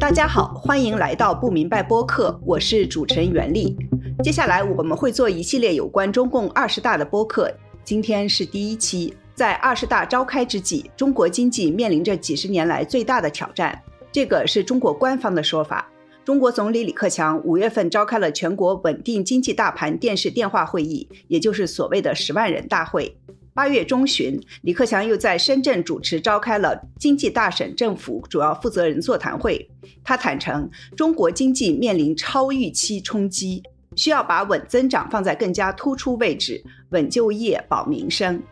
[0.00, 3.76] 大家好，欢迎来到不明白播客，我是主持人袁丽。
[4.24, 7.52] 接下来我们会做一系列有关中共二十大的播客，
[7.84, 9.14] 今天是第一期。
[9.34, 13.80] 在二十大召开之际，中国经济面临着几十年来最大的挑战，
[14.10, 15.86] 这个是中国官方的说法。
[16.24, 23.16] 中国总理李克强五月份召开了全国稳定经济大盘电视电话会议，也就是所谓的十万人大会。
[23.60, 29.70] 八月中旬，李克强又在深圳主持召开了经济大省政府主要负责人座谈会。
[30.02, 33.62] 他坦诚，中国经济面临超预期冲击，
[33.96, 38.42] 需要把稳增长放在更加突出位置，稳就业、保民生。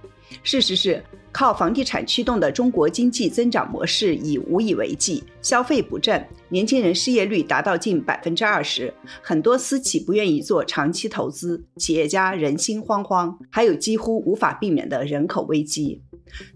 [0.43, 1.03] 事实是。
[1.31, 8.93] 靠房地产驱动的中国经济增长模式已无以为继，消费不振，年轻人失业率达到近百分之二十，
[9.23, 16.03] 很多私企不愿意做长期投资，企业家人心惶惶，还有几乎无法避免的人口危机。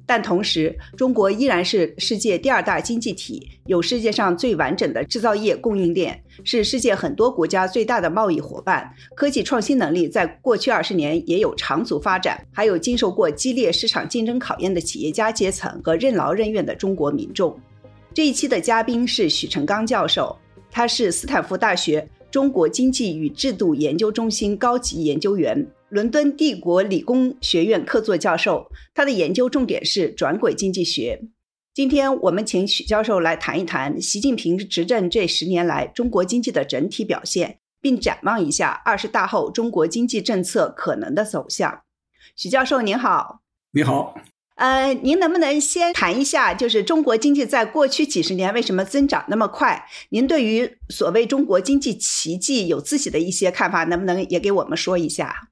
[0.07, 8.93] 但同时，中国依然是世界第二大经济体，有世界上最完整的制造业供应链，是世界很多国家最大的贸易伙伴。
[9.15, 17.59] 科技创新能力在过去二十年也有长足发展，还有经受过激烈市场竞争考验的企业家阶层和任劳任怨的中国民众。
[18.15, 20.37] 这一期的嘉宾是许成刚教授，
[20.71, 25.67] 他是斯坦福大学中国经济与制度研究中心高级研究员。
[25.93, 31.21] 伦敦帝国理工学院客座教授，他的研究重点是转轨经济学。
[31.75, 41.83] 今天我们请许教授来谈一谈习近平执政这十年来中国经济的整体表现，并展望一下二十大后中国经济政策可能的走向。
[42.35, 44.15] 许教授您好，你好。
[44.55, 49.87] 呃，您能不能先谈一下，就是中国经济在过去几十年为什么增长那么快？
[50.09, 55.51] 您对于所谓中国经济奇迹有自己的一些看法，能不能也给我们说一下？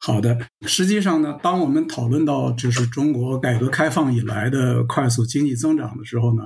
[0.00, 6.44] 好的，实际上呢，当我们讨论到就是中国改革开放以来的快速经济增长的时候呢，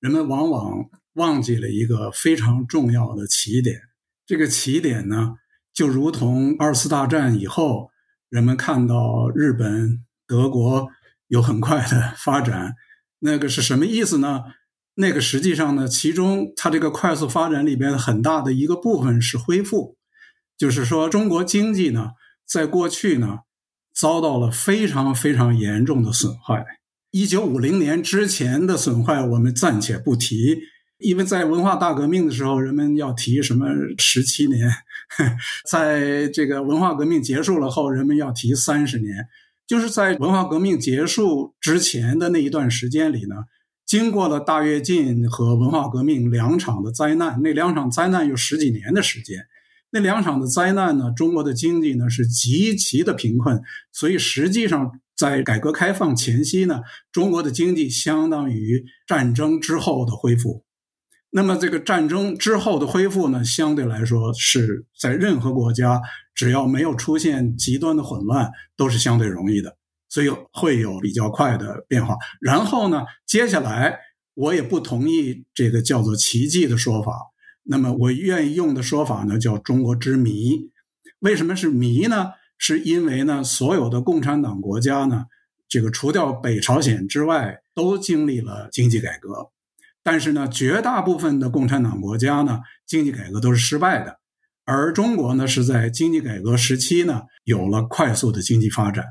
[0.00, 0.84] 人们往往
[1.14, 3.80] 忘记了一个非常重要的起点。
[4.26, 5.36] 这个起点呢，
[5.72, 7.90] 就如同二次大战以后，
[8.28, 10.88] 人们看到日本、德国
[11.28, 12.74] 有很快的发展，
[13.20, 14.42] 那个是什么意思呢？
[14.96, 19.96] 那个实际上呢，其中它这个快速发展里边很大的一个部分是恢复，
[20.58, 22.10] 就是说中国经济呢。
[22.50, 23.40] 在过去呢，
[23.94, 26.66] 遭到了非常非常严重的损坏。
[27.12, 30.58] 一九五零年之前的损坏，我们暂且不提，
[30.98, 33.68] 因为在文化大革命的时候，人们要提什么
[33.98, 34.68] 十七年；
[35.70, 39.28] 在这个文化革命结束了后，人们要提三十年。
[39.68, 43.36] 就是在文化革命结束之前的那一段时间里呢，
[43.86, 49.46] 经过了大跃进和文化革命两场的灾难，那两场灾难有十几年的时间。
[49.92, 51.10] 那两场的灾难呢？
[51.16, 53.60] 中国的经济呢是极其的贫困，
[53.92, 56.80] 所以实际上在改革开放前夕呢，
[57.10, 60.64] 中国的经济相当于战争之后的恢复。
[61.32, 66.00] 那么这个战争之后的恢复呢，相对来说是在任何国家
[66.34, 69.76] 只要没有出现极端的混乱，都是相对容易的，
[70.08, 72.16] 所以会有比较快的变化。
[72.40, 73.98] 然后呢，接下来
[74.34, 77.12] 我也不同意这个叫做奇迹的说法。
[77.62, 80.70] 那么我愿意用的说法呢，叫中国之谜。
[81.20, 82.32] 为什么是谜呢？
[82.58, 85.26] 是因为呢，所有的共产党国家呢，
[85.68, 89.50] 这个除掉北朝鲜之外，都经历了经济改革。
[90.02, 94.18] 但是呢，绝大部分的共产党国家呢，经济改革都是失败的。
[94.64, 99.04] 而中国呢，是在经济改革时期呢，有了快速的经济发展。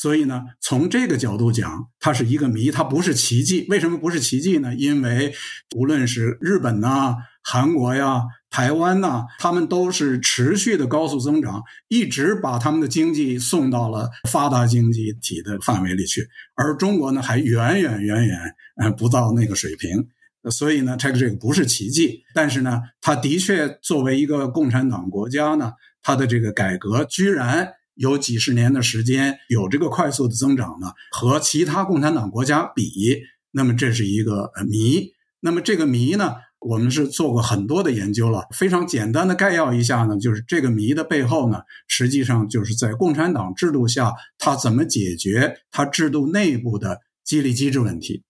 [0.00, 3.66] 所以呢，从这个角度讲，它是一个谜，它不是奇迹。
[3.68, 4.74] 为什么不是奇迹呢？
[4.74, 5.34] 因为
[5.76, 16.26] 无论是日本呐、韩国呀、台湾呐，他们都是持续的高速增长，一直把他们的经济送到了发达经济体的范围里去。
[16.54, 18.38] 而中国呢，还远远远远
[18.76, 20.08] 呃不到那个水平。
[20.50, 22.22] 所以呢，这个这个不是奇迹。
[22.32, 25.72] 但是呢，它的确作为一个共产党国家呢，
[26.02, 27.74] 它的这个改革居然。
[28.00, 35.10] 有几十年的时间有这个快速的增长呢，和其他共产党国家比，那么这是一个谜。
[35.40, 38.46] 那么这个谜呢，我们是做过很多的研究了。
[38.56, 48.22] 非常简单的概要一下呢，就是这个谜的背后呢，实际上就是在共产党制度下，它怎么解决它制度内部的激励机制问题。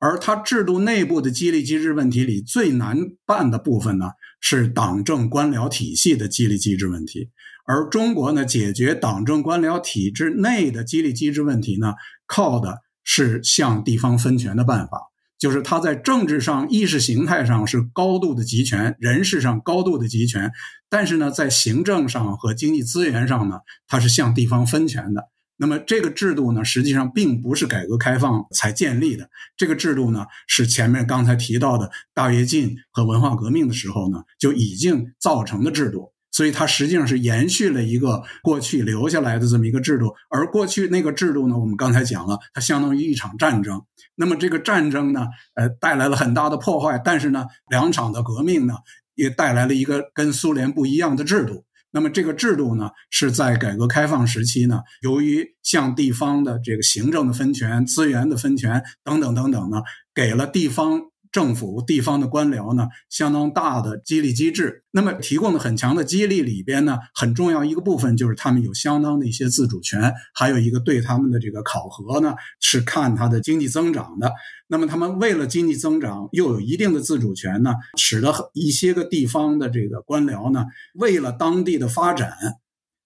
[0.00, 4.06] 而它制度内部的激励机制问题里最难办的部分呢，
[4.40, 7.30] 是党政官僚体系的激励机制问题。
[7.64, 11.94] 而中国呢，解决党政官僚体制内的激励机制问题呢，
[12.26, 14.98] 靠的是向地方分权的办法，
[15.38, 20.50] 就是他在政治上、意识形态上是高度的集权，人事上高度的集权，
[20.88, 25.28] 但是呢，在行政上和经济资源上呢，它是向地方分权的。
[25.56, 29.30] 那么这个制度呢，实际上并不是改革开放才建立的。
[29.56, 36.12] 这个制度呢，是前面刚才提到的大跃进和文化革命的时候呢，就已经造成的制度。
[36.32, 40.12] 所以它实际上是延续了一个过去留下来的这么一个制度。
[40.30, 43.80] 而过去那个制度呢，我们刚才讲了，它相当于一场战争。
[44.16, 47.00] 那么这个战争呢，呃，带来了很大的破坏。
[47.04, 48.74] 但是呢，两场的革命呢，
[49.14, 51.64] 也带来了一个跟苏联不一样的制度。
[51.90, 59.82] 那么这个制度呢，是在改革开放时期呢，由于向地方的这个行政的分权、资源的分权等等等等呢，
[60.14, 61.11] 给了地方。
[61.32, 64.84] 政府、地方的官僚呢，相当大的激励机制。
[64.90, 74.30] 那么提供的很强的激励里边呢，很重要一个部分就是他们有相当的一些自主权，还有一个对他们的这个考核呢，是看他的经济增长的。
[74.68, 82.36] 那么他们为了经济增长，又有一定的自主权呢，使得一些个地方的这个官僚呢，为了当地的发展，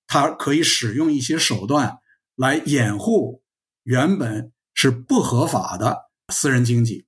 [0.09, 1.99] 他可以使用一些手段
[2.35, 3.43] 来掩护
[3.85, 5.99] 原本是不合法的
[6.33, 7.06] 私人经济。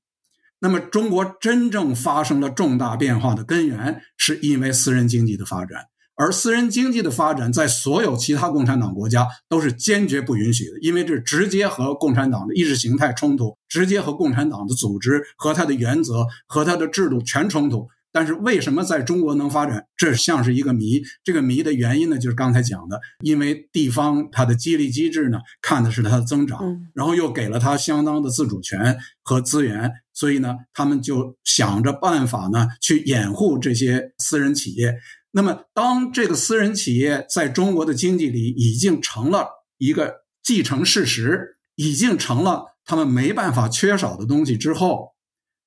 [0.61, 5.87] 那么，中国真正发生了重大变化的根源，是因为私人经济的发展。
[6.17, 17.87] 而私人经济的发展，在所有其他共产党国家都是坚决不允许的，因为这直接和共产党的意识形态冲突，直接和共产党的组织和它的原则和它的制度全冲突。
[18.11, 19.87] 但是为什么在中国能发展？
[19.97, 21.03] 这像是一个谜。
[21.23, 26.59] 这个谜的原因呢，就是刚才讲的，因为地方它的激励机制呢，看的是它的增长，
[26.95, 34.97] 然后又给了它相当的自主权和资源，所以呢，他们就想着办法呢，去掩护这些私人企业。
[35.31, 45.11] 那么，当这个私人企业在中国的经济里已经成了一个既成事实，已经成了他们没办法缺少的东西之后，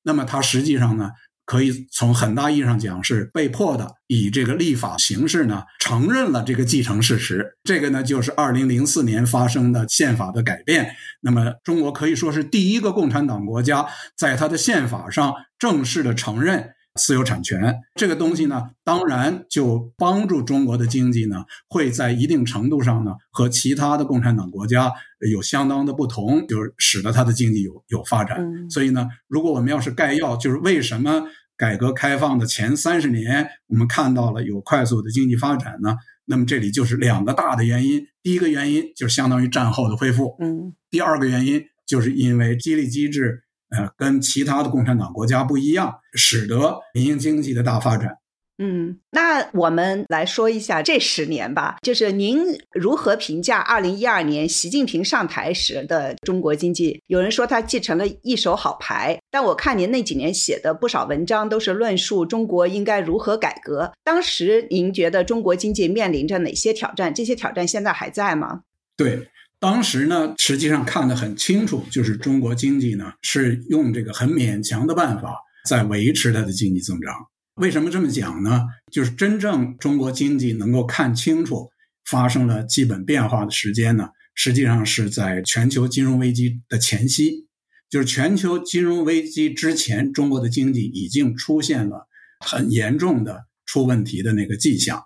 [0.04, 1.12] 那么它实际上呢？
[1.46, 7.58] 可以从很大意义上讲是被迫的，以这个立法形式呢承认了这个继承事实。
[7.64, 10.96] 这个呢就是二零零四年发生的宪法的改变。
[11.22, 17.76] 那么中国可以说是第一个共产党国家，在它的宪法上正式的承认私有产权。
[17.96, 24.92] 这个东西呢，当然就帮助中国的经济呢会在一定程度上呢和其他的共产党国家
[25.32, 28.70] 有相当的不同，就是使得它的经济有有发展。
[28.70, 31.24] 所以呢，如果我们要是概要，就是为什么？
[31.58, 35.96] 改革开放的前三十年，我们看到了有快速的经济发展呢。
[36.26, 43.44] 那么这里就是两个大的原因：第一个原因就是相当于战后的恢复，嗯；第二个原因就是因为激励机制，
[43.76, 48.18] 呃，跟其他的共产党国家不一样，使得民营经济的大发展。
[48.64, 57.02] 嗯，那我们来说一下这十年吧，就是您如何评价二零一二年习近平上台时的中国经济？
[57.08, 63.92] 有人说他继承了一手好牌，但我看您那几年写的不少文章都是论述中国应该如何改革。
[64.04, 67.12] 当时您觉得中国经济面临着哪些挑战？
[67.12, 68.62] 这些挑战现在还在吗？
[68.96, 69.31] 对，
[69.62, 75.38] 当时呢，实际上看得很清楚，就是中国经济呢是用这个很勉强的办法
[75.70, 77.14] 在维持它的经济增长。
[77.58, 78.64] 为什么这么讲呢？
[78.92, 81.70] 就是真正中国经济能够看清楚
[82.10, 87.48] 发生了基本变化的时间呢，实际上是在全球金融危机的前夕。
[87.88, 92.08] 就是全球金融危机之前，中国的经济已经出现了
[92.40, 95.04] 很严重的出问题的那个迹象。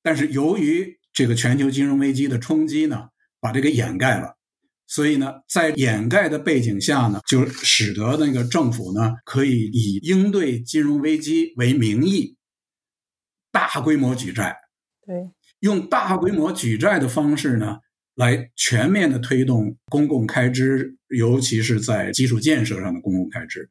[0.00, 3.08] 但是由于这个全球金融危机的冲击呢，
[3.42, 4.38] 把这个掩盖了。
[4.86, 12.36] 所以呢，在掩盖的背景下呢，就使得那个政府呢，可以以应对金融危机为名义，
[13.50, 14.54] 大规模举债。
[15.06, 15.30] 对，
[15.60, 17.78] 用大规模举债的方式呢，
[18.14, 23.70] 来全面的推动公共开支，尤其是在基础建设上的公共开支。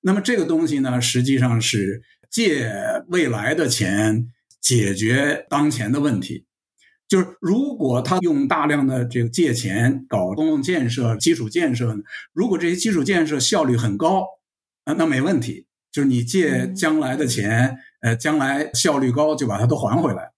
[0.00, 2.72] 那么这个东西呢，实际上是借
[3.08, 4.26] 未来的钱
[4.60, 6.46] 解决当前的问题。
[7.12, 11.94] 就是如果他用大量的这个借钱搞公共建设、基础建设，
[12.32, 14.24] 如果这些基础建设效率很高，
[14.84, 15.66] 啊，那没问题。
[15.92, 20.30] 就是你借将来的钱，呃，将来效率高就把它都还回来。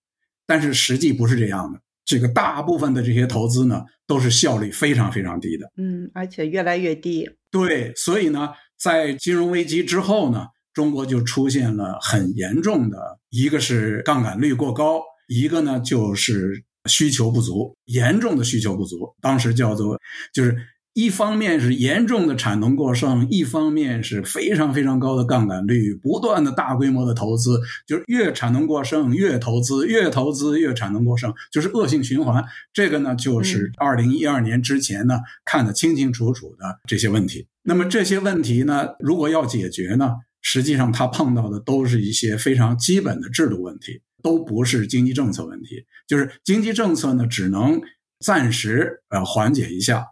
[0.48, 5.70] 但是实际不是这样的，这个大部分的这些投资呢，都是效率非常非常低的。
[5.76, 7.30] 嗯，而且越来越低。
[7.52, 15.00] 对，所以呢，在金融危机之后呢，中国就出现了很严重的，一个是杠杆率过高。
[15.28, 19.14] 一个呢，就是需求不足，严重的需求不足。
[19.20, 19.98] 当时叫做，
[20.32, 20.56] 就是
[20.92, 32.44] 一方面是严重的产能过剩，一方面是非常非常高的杠杆率，不断的大规模的投资，就是越产能过剩越投资，越投资越产能过剩，就是恶性循环。
[32.72, 37.48] 这个呢，就是二零一二年之前呢看得清清楚楚的这些问题。
[37.62, 40.12] 那么这些问题呢，如果要解决呢，
[40.42, 44.00] 实际上他碰到的都是一些非常基本的制度问题。
[44.24, 47.78] 都不是经济政策问题，就是经济政策呢，只能
[48.20, 50.06] 暂时呃缓解一下。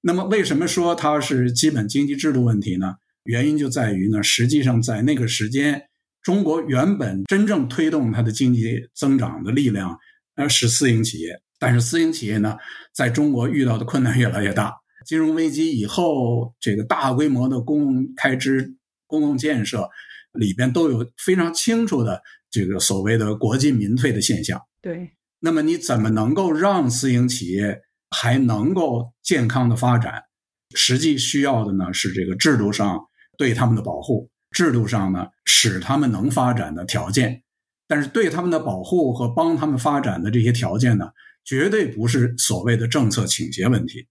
[0.00, 2.94] 那么为什么说它是基本经济制度问题呢？
[3.24, 5.82] 原因就在于呢，实际上在那个时间，
[6.22, 9.98] 中国原本真正推动它的经济增长的力量，
[10.36, 11.42] 呃，是私营企业。
[11.58, 12.56] 但是私营企业呢，
[12.94, 14.74] 在中国遇到的困难越来越大。
[15.04, 18.74] 金融危机以后，这个大规模的公共开支、
[19.06, 19.90] 公共建设
[20.32, 24.60] 里边都有非常清楚的这个所谓的国进民退的现象。
[24.82, 30.24] 对，那么你怎么能够让私营企业还能够健康的发展？
[30.74, 33.00] 实际需要的呢是这个制度上
[33.36, 37.42] 对他们的保护，制度上呢使他们能发展的条件。
[37.88, 41.10] 但是对他们的保护和帮他们发展的这些条件呢？
[41.42, 44.06] 绝对不是所谓的政策倾斜问题，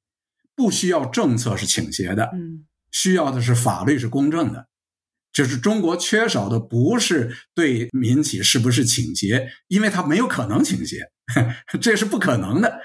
[0.56, 4.68] 不需要政策是倾斜的，嗯，需要的是法律是公正的。
[5.34, 11.10] 就是中国缺少的不是对民企是不是倾斜，因为它没有可能倾斜，
[11.82, 12.80] 这是不可能的。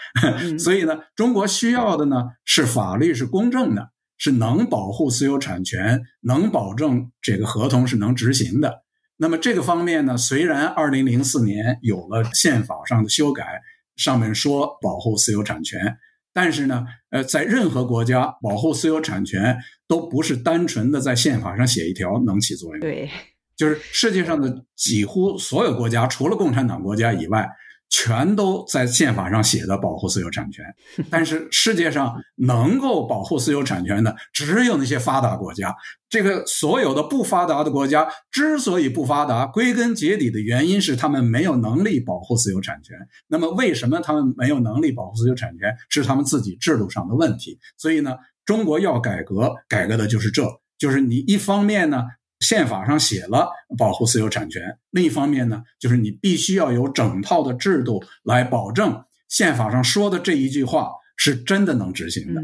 [0.59, 8.83] 所以呢，中国需要的呢是法律是公正的，是能保护私有产权，能保证这个合同是能执行的。
[9.17, 13.63] 那么这个方面呢，虽然二零零四年有了宪法上的修改。
[13.97, 15.97] 上面说保护私有产权，
[16.35, 19.57] 但是呢，呃，在任何国家保护私有产权
[19.89, 22.81] 都不是单纯的在宪法上写一条能起作用。
[22.81, 23.09] 对，
[23.57, 27.49] 就是世界上的几乎所有国家，除了共产党国家以外。
[27.97, 30.65] 全都在宪法上写的保护私有产权，
[31.09, 35.73] 但是世界上能够保护私有产权的只有那些发达国家。
[36.09, 42.97] 这个所有的不发达的国家之所以不发达，归根结底的原因是他们没有能力保护私有产权。
[43.29, 45.73] 那么为什么他们没有能力保护私有产权？
[45.89, 47.61] 是他们自己制度上的问题。
[47.77, 50.43] 所以呢，中国要改革，改革的就是这，
[50.77, 52.03] 就是你一方面呢。
[52.45, 62.41] 宪法上写了保护私有产权，另一方面呢，就是你必须要有整套的制度来保证宪法上说的这一句话是真的能执行的。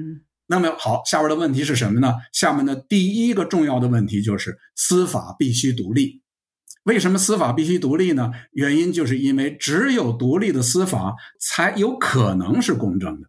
[0.46, 2.14] 那么好，下边的问题是什么呢？
[2.32, 6.22] 下面的第一个重要的问题就是司法必须独立。
[6.84, 8.32] 为什么司法必须独立呢？
[8.52, 13.28] 原因就是因为只有独立的司法才有可能是公正的。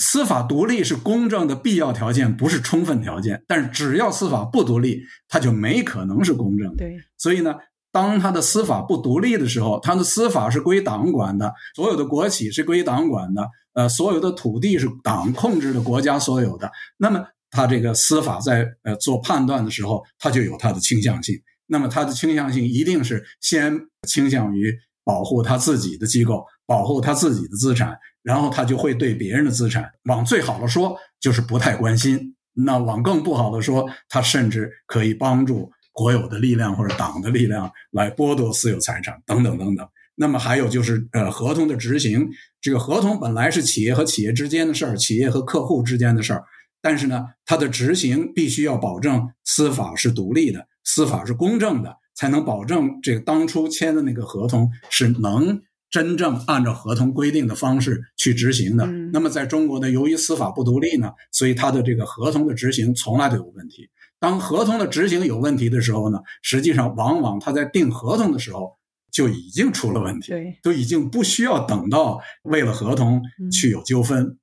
[0.00, 3.44] 司法独立是公正的必要条件，不是充分条件。
[3.46, 6.76] 但是只要司法不独立，它就没可能是公正的。
[6.78, 7.54] 对，所以呢，
[7.92, 16.72] 当他的司法不独立的时候，他的司法是归党管的，所有的国企是归党管的，呃，所有的土地是党控制的，国家所有的。
[16.96, 21.36] 那么他这个司法在呃做判断的时候，他就有他的倾向性。
[21.66, 23.78] 那么他的倾向性一定是先
[24.08, 27.96] 倾向于保护他自己的机构，保护他自己的资产。
[28.22, 32.18] 然后他就会对别人的资产，往最好的说就是不太关心；
[32.52, 39.88] 那往更不好的说，他甚至可以帮助国有的力量或者党的力量来剥夺私有财产等等等等。
[40.16, 42.28] 那么还有就是呃合同的执行，
[42.60, 46.44] 这个合同本来是企业和企业之间的事儿，企业和客户之间的事儿，
[46.82, 55.62] 但是呢，它的执行必须要保证司法是独立的，司法是公正的，才能保证这个当初签的那个合同是能。
[55.90, 63.90] 真正按照合同规定的方式去执行的，那么在中国呢，由于司法不独立呢，所以它的这个合同的执行从来都有问题。
[64.20, 68.76] 当合同的执行有问题的时候呢，实际上往往他在订合同的时候
[69.10, 70.32] 就已经出了问题，
[70.62, 74.38] 都已经不需要等到为了合同去有纠纷。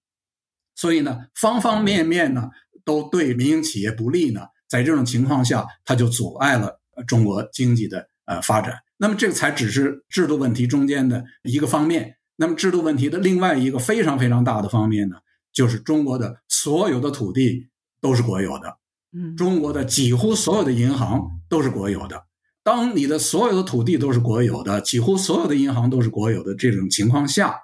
[0.76, 2.50] 所以呢，方方面面呢
[2.84, 8.74] 都对民营企业不利呢，在这种情况下，它就阻碍了中国经济的呃发展。
[8.98, 12.16] 那么这个才只是制度问题中间的一个方面。
[12.40, 15.16] 那么制度问题的另外一个非常非常大的方面呢，
[15.52, 18.78] 就是中国的所有的土地都是国有的，
[19.12, 22.26] 嗯，中国的几乎所有的银行都是国有的。
[22.64, 27.56] 当你的所有的土地都是国有的，几乎所有的银行都是国有的这种情况下，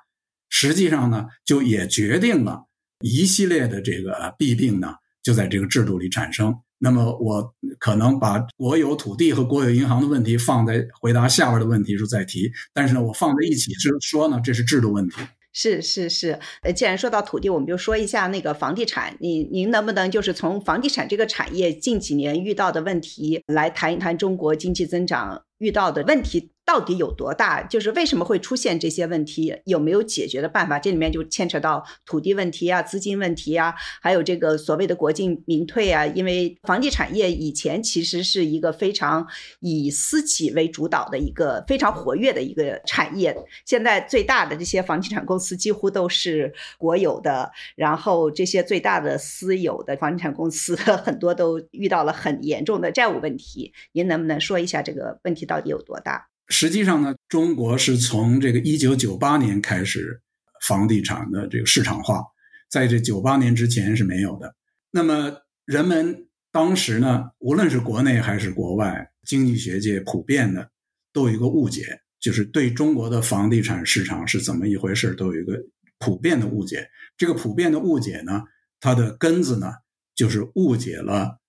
[0.50, 2.64] 实际上呢，就也决定了
[3.02, 6.63] 一系列的这个弊病呢，就在这个制度里产生。
[6.84, 15.16] 那么我可能把国有土地和国有银行的问题放在回答下边的问题时候再提，但是呢，我放在一起是说呢，这是制度问题。
[15.54, 19.16] 是是是，呃，既然说到土地，我们就说一下那个房地产。
[19.22, 26.50] 您您能不能就是从房地产这个产业近几年遇到的问题来谈一谈中国经济增长遇到的问题？
[26.66, 27.62] 到底有多大？
[27.64, 29.56] 就是为什么会出现这些问题？
[29.66, 30.80] 有没有解决的办法？
[30.80, 36.06] 这里面就牵扯到土地问题啊、资金问题啊，还有这个所谓的国进民退啊。
[36.06, 39.28] 因为房地产业以前其实是一个非常
[39.60, 43.36] 以私企为主导的一个非常活跃的一个产业。
[43.66, 53.74] 现在最大的这些房地产公司几乎都是国有的，然后这些最大的私有的房地产公司 很多都遇到了很严重的债务问题。
[53.92, 56.30] 您能不能说一下这个问题到底有多大？
[56.48, 60.22] 实际上呢，中国是从这个一九九八年开始
[60.68, 62.22] 房地产的这个市场化，
[62.70, 64.56] 在这九八年之前是没有的。
[64.92, 70.70] 那么人们当时呢，无论是国内还是国外，经济学界普遍的
[71.12, 75.58] 都有一个误解，就是对中国的房地产市场是怎么一回事，都有一个
[75.98, 76.90] 普遍的误解。
[77.18, 78.44] 这个普遍的误解呢，
[78.80, 79.72] 它的根子呢，
[80.14, 81.40] 就是误解了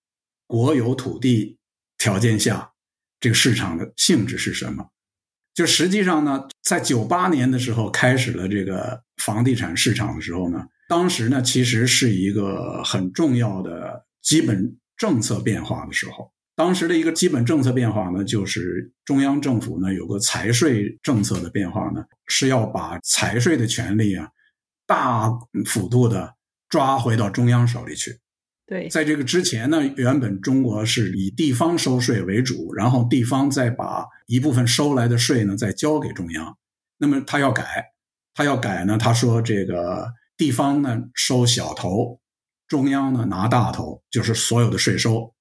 [0.46, 1.58] 国有土地
[1.98, 2.73] 条件下
[3.24, 4.86] 这个市场的性质是什么。
[5.54, 16.30] 就实际上呢，在九八年的时候开始了这个房地产市场的时候呢，当时呢其实是一个很重要的基本政策变化的时候。
[16.54, 24.28] 当时的一个基本政策变化呢，就是中央政府呢有个财税政策的变化呢，是要把财税的权利啊
[24.86, 25.30] 大
[25.64, 26.34] 幅度的
[26.68, 28.18] 抓回到中央手里去。
[28.66, 36.56] 对，在这个之前呢，原本中国是以地方收税为主，然后地方再把一部分收来的税呢再交给中央。
[36.96, 37.92] 那么他要改，
[38.32, 42.18] 他要改呢，他说这个地方呢收小头，
[42.66, 45.34] 中央呢拿大头，就是所有的税收。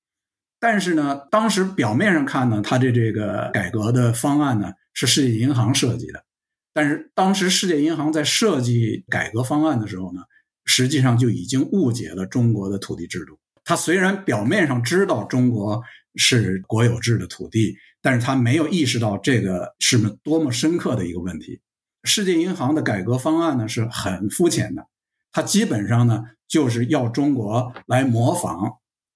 [0.60, 6.26] 但是呢，当时表面上看呢，他的这个改革的方案呢是世界银行设计的，
[6.74, 10.24] 但是当时世界银行在设计改革方案的时候呢。
[10.66, 13.40] 实际上就已经误解了中国的土地制度。
[13.66, 15.82] 他虽然表面上知道中国
[16.16, 21.62] 是国有制的土地，但是他没有意识到这个是多么深刻的一个问题。
[22.04, 24.86] 世界银行的改革方案呢是很肤浅的，
[25.32, 28.74] 它基本上呢就是要中国来模仿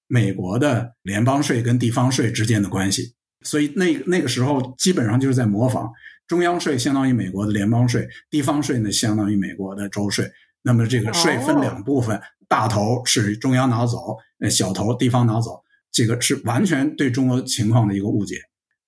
[0.08, 3.14] 美国的联邦税跟地方税之间的关系。
[3.42, 5.92] 所以那那个时候基本上就是在模仿
[6.26, 10.32] 中央税相当于美国的联邦税，地方税呢相当于美国的州税。
[10.68, 18.36] 那么这个税分两部分，大头是中央拿走，呃，小头地方拿走，这个是完全对中国情况的一个误解。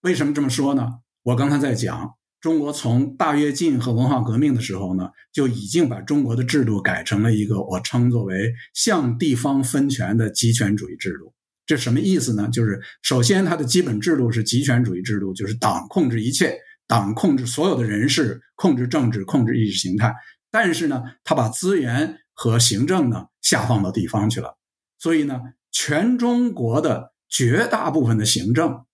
[0.02, 0.86] 为什么这么说呢？
[1.24, 11.34] 我刚才在讲，中国从大跃进和文化革命的时候呢，就已经把中国的制度改成了一个我称作为向地方分权的集权主义制度。
[11.66, 12.50] 这什么意思呢？
[12.52, 16.58] 就是首先它的基本制度是集权主义制度，就是党控制一切，
[16.90, 20.14] 党控制所有的人事，控制政治，控制意识形态。
[20.52, 24.58] 但是呢，他把资源和行政呢下放到地方去了，
[24.98, 25.40] 所以呢，
[25.72, 28.86] 全中国的绝大部分的行政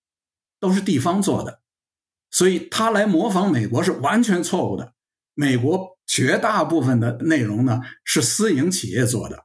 [0.60, 1.62] 都是地方做的，
[2.30, 4.94] 所以他来模仿美国是完全错误的。
[5.34, 9.45] 美国绝大部分的内容呢是私营企业做的。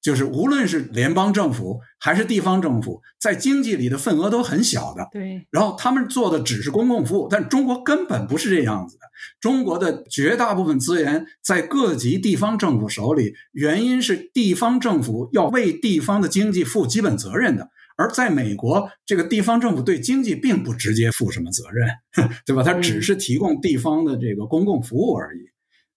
[0.00, 5.08] 就是无论是联邦政府还是地方政府，在经济里的份额都很小的。
[5.10, 9.02] 对，然后他们做的只是公共服务，但中国根本不是这样子的。
[9.40, 17.68] 中国的绝大部分资源在各级地方政府手里，原因是地方政府要为地方的经济负基本责任的。
[17.96, 21.88] 而在美国，这个地方政府对经济并不直接负什么责任，
[22.46, 22.62] 对吧？
[22.62, 25.40] 它只是提供地方的这个公共服务而已。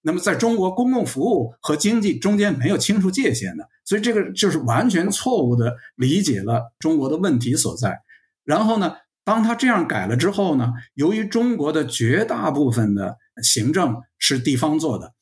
[0.04, 8.02] 那么，在中国，公共服务和经济中间没有清楚界限的，所以这个就是完全错误的理解了中国的问题所在。
[8.44, 15.14] 然后呢，当他这样改了之后呢，由于中国的绝大部分的行政是地方做的，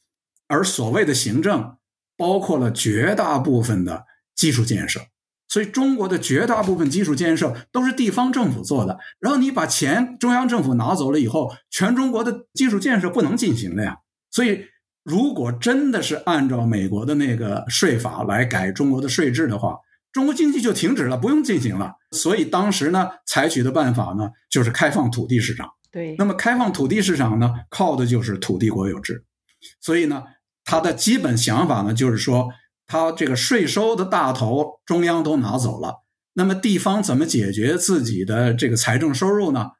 [0.47, 1.75] 而所谓的行政
[2.15, 5.01] 包括了绝大部分的基础建设，
[5.49, 8.97] 所以中国的绝大部分基础建设都是地方政府做的。
[9.19, 13.97] 然后你把钱中央政府拿走了以后，全中国的基础建设不能进行了呀。
[14.31, 14.65] 所以，
[15.03, 19.77] 如果真的是按照美国的那个税法来改中国的税制的话，
[20.11, 21.93] 中国经济就停止了，不用进行了。
[22.11, 25.69] 所以当时呢，采取的办法呢，就是开放土地市场。
[25.91, 29.23] 对，那么开放土地市场呢，靠的就是土地国有制。
[29.81, 30.23] 所以呢，
[30.63, 32.49] 他的基本想法呢，就是说，
[32.85, 39.71] 他这个税收的大头中央都拿走了，那么地方怎么解决自己的这个财政收入呢？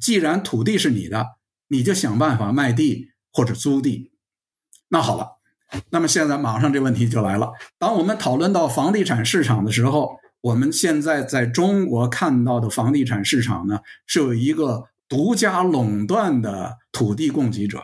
[0.00, 1.26] 既然土地是你的，
[1.68, 3.08] 你就想办法卖地。
[3.36, 4.10] 或者租地，
[4.88, 5.32] 那好了，
[5.90, 7.52] 那么现在马上这问题就来了。
[7.78, 17.82] 当我们讨论到房地产市场的时候，我们现在在中国看到的房地产市场呢，是有一个独家垄断的土地供给者，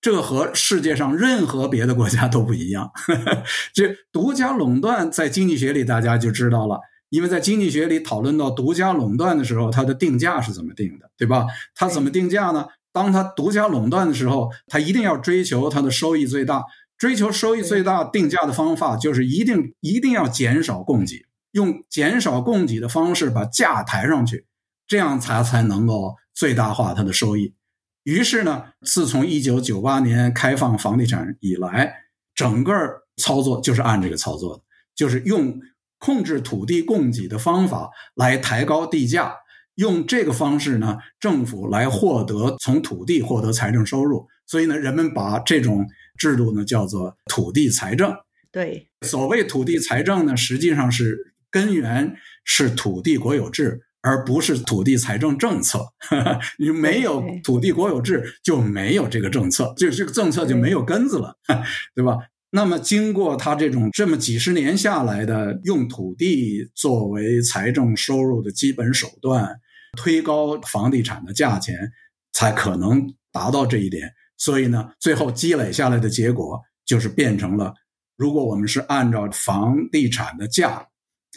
[0.00, 2.90] 这和世界上任何别的国家都不一样。
[3.72, 11.46] 这独家垄断在经济学里大家就知道了，因为在经济学里讨论到独家垄断的时候，它的定价是怎么定的，对吧？
[11.76, 12.66] 它怎么定价呢？
[12.98, 16.64] 当他独家垄断的时候，他一定要追求他的收益最大。
[16.96, 24.46] 追求收益最大，定价的方法就是一定一定要减少供给，用减少供给的方式把价抬上去，
[24.88, 27.54] 这样才才能够最大化它的收益。
[28.02, 31.94] 于是呢，自从一九九八年开放房地产以来，
[32.34, 32.74] 整个
[33.16, 34.62] 操作就是按这个操作的，
[34.96, 35.60] 就是用
[36.00, 39.36] 控制土地供给的方法来抬高地价。
[39.78, 45.86] 用这个方式呢，政府来获得从土地获得财政收入，所以呢，人们把这种
[46.16, 48.12] 制度呢叫做土地财政。
[48.50, 55.86] 对，所谓土地财政呢，实际上是根源是土地国有制，而不是土地财政政策。
[56.58, 61.36] 你没有土地国有制，就没有这个政策，就这个政策就没有根子了，
[61.94, 62.18] 对吧？
[62.50, 69.60] 那么，经过他这种这么几十年下来的用土地作为财政收入的基本手段。
[69.96, 71.92] 推高房地产的价钱，
[72.32, 74.12] 才可能达到这一点。
[74.36, 77.74] 所以呢，最后积累下来的结果就是变成了：
[78.16, 80.86] 如果我们是按照房地产的价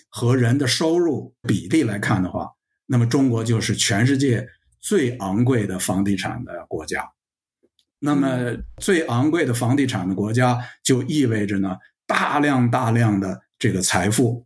[0.09, 2.49] 和人的收入比例来看的话，
[2.85, 4.47] 那么中国就是全世界
[4.79, 7.09] 最昂贵的房地产的国家。
[7.99, 14.45] 那么最昂贵的房地产的国家，就意味着呢，大量大量的这个财富。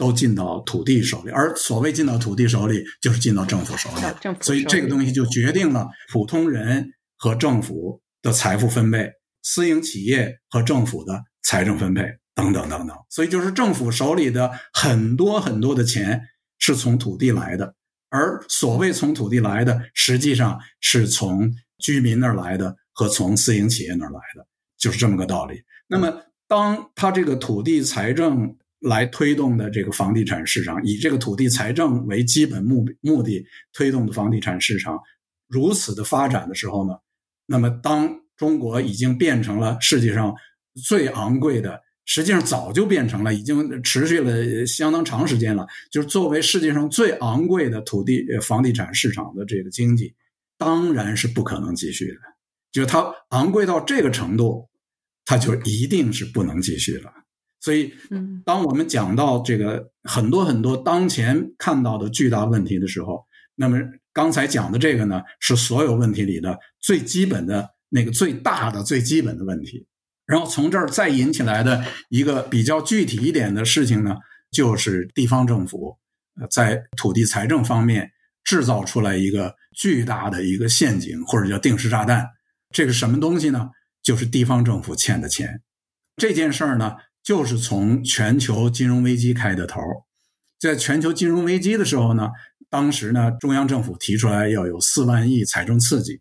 [0.00, 4.34] 都进到土地手里，而所谓进到土地手里，就是进到政府手里。
[4.40, 12.02] 所以这个东西就决定了普通人和政府的财富分配，私营企业和政府的财政分配
[12.34, 12.96] 等等等等。
[13.10, 16.22] 所以就是政府手里的很多很多的钱
[16.58, 17.74] 是从土地来的，
[18.08, 24.46] 而所谓从土地来的，实际上是从居民那儿来的和从私营企业那儿来的，
[24.78, 25.60] 就是这么个道理。
[25.88, 28.56] 那么，当他这个土地财政。
[28.80, 34.98] 来推动的这个房地产市场，以这个土地财政为基本目目的推动的房地产市场
[35.46, 36.94] 如此的发展的时候呢，
[37.46, 40.34] 那么当中国已经变成了世界上
[40.86, 50.14] 最昂贵的，实际上早就变成了，已经持续了相当长时间了，就是作为世界上最昂贵的土地房地产市场的这个经济，
[50.56, 52.20] 当然是不可能继续的，
[52.72, 54.70] 就是它昂贵到这个程度，
[55.26, 57.12] 它就一定是不能继续了。
[57.60, 57.92] 所以，
[58.42, 63.78] 当我们讲到这个很多很多当前看到的巨大问题的时候，那么
[64.14, 69.86] 刚才讲的这个呢，是所有问题里的最基本的那个最大的最基本的问题。
[70.24, 74.16] 然后从这儿再引起来的一个比较具体一点的事情呢，
[74.50, 75.98] 就是地方政府
[76.50, 78.10] 在土地财政方面
[78.42, 82.26] 制造出来一个巨大的一个陷阱，或者叫定时炸弹。
[82.70, 83.68] 这个什么东西呢？
[84.02, 85.60] 就是地方政府欠的钱。
[86.16, 86.94] 这件事儿呢。
[87.22, 89.80] 就是从全球金融危机开的头，
[90.58, 92.30] 在全球金融危机的时候呢，
[92.68, 96.20] 当时呢中央政府提出来要有四万亿财政刺激，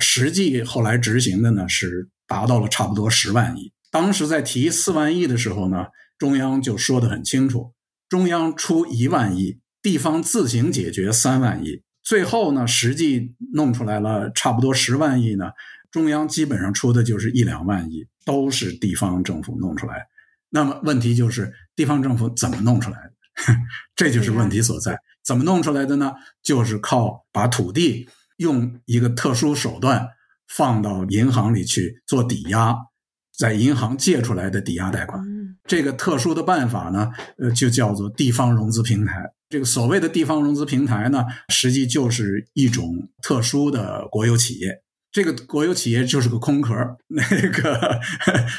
[0.00, 3.72] 实际后来执行的呢是达到了差不多十万亿。
[3.90, 5.86] 当时在提四万亿的时候呢，
[6.18, 7.72] 中央就说的很清楚，
[8.08, 11.82] 中央出一万亿，地方自行解决三万亿。
[12.02, 15.52] 最后呢，实际弄出来了差不多十万亿呢，
[15.90, 20.06] 中央基本上出的就是一两万亿，都是地方政府弄出来。
[20.54, 23.10] 那么问题就是地方政府怎么弄出来的？
[23.96, 24.96] 这就是问题所在。
[25.24, 26.12] 怎么弄出来的呢？
[26.44, 30.06] 就是靠把土地用一个特殊手段
[30.46, 32.76] 放到银行里去做抵押，
[33.36, 35.20] 在银行借出来的抵押贷款。
[35.64, 39.32] 这个特殊的办法呢，呃，就叫做地方融资平台。
[39.48, 44.83] 这个所谓的地方融资平台呢，实际就是一种特殊的国有企业。
[45.14, 46.74] 这个国有企业就是个空壳，
[47.06, 47.22] 那
[47.52, 48.00] 个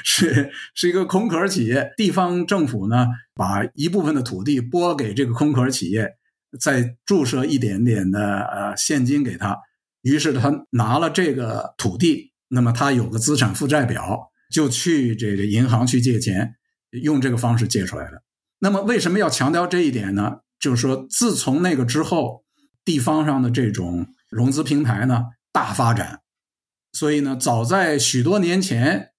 [0.06, 1.92] 是是一个空壳企业。
[1.98, 6.14] 地方政府呢，把一部分的土地拨给这个空壳企业，
[6.58, 9.58] 再注射一点点的呃现金给他，
[10.02, 16.56] 于是他拿了这个土地，那么他有个资产负债表，就去这个银行去借钱，
[17.04, 18.24] 用这个方式借出来的。
[18.60, 20.38] 那么为什么要强调这一点呢？
[20.58, 22.46] 就是说，自从那个之后，
[22.86, 26.22] 地方上的这种融资平台呢大发展。
[26.96, 29.10] 所以呢，早在许多年前，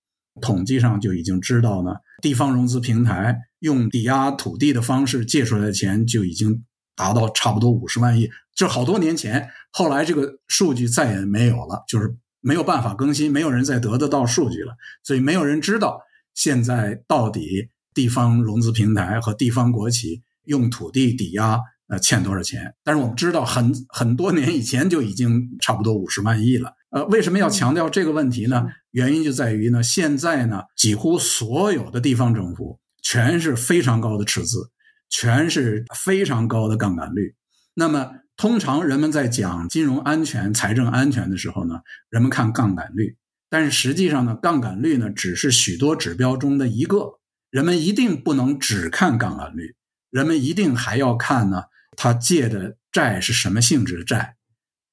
[0.41, 1.91] 统计上就已经知道呢，
[2.23, 6.65] 地方融资平台用抵押土地的方式借出来的钱就已经
[6.97, 8.31] 达到差不多五十万亿。
[8.55, 16.01] 就好多年前，后来这个数据再也没有了，就是没有办法更新，没有人再得得到数据了，所以没有人知道
[16.35, 22.75] 现在到底地方融资平台和地方国企用土地抵押呃欠多少钱。
[22.83, 26.73] 但是我们知道，很很多年以前就已经差不多五十万亿了。
[26.97, 28.69] 呃，为什么要强调这个问题呢？
[28.91, 34.71] 原因就在于呢，现在呢，几乎所有的地方政府全是非常高的赤字，
[35.11, 37.35] 全是非常高的杠杆率。
[37.75, 43.19] 那么，通常人们在讲金融安全、财政安全的时候呢，人们看杠杆率，
[43.51, 47.21] 但是实际上呢，杠杆率呢只是许多指标中的一个。
[47.51, 49.75] 人们一定不能只看杠杆率，
[50.11, 54.36] 人们一定还要看呢，他借的债是什么性质的债。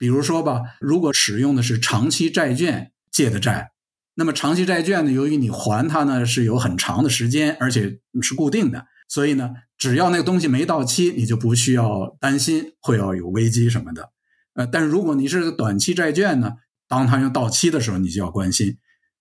[0.04, 3.72] 比如说吧，如果使用的是长期债券借的债，
[4.16, 14.10] 那么长期债券呢，由于你还它呢是有很长的时间，而且是固定的，所以呢，只要那个东西没到期，你就不需要担心会要有危机什么的。
[14.56, 16.52] 呃，但是如果你是短期债券呢，
[16.90, 18.76] 当它要到期的时候，你就要关心。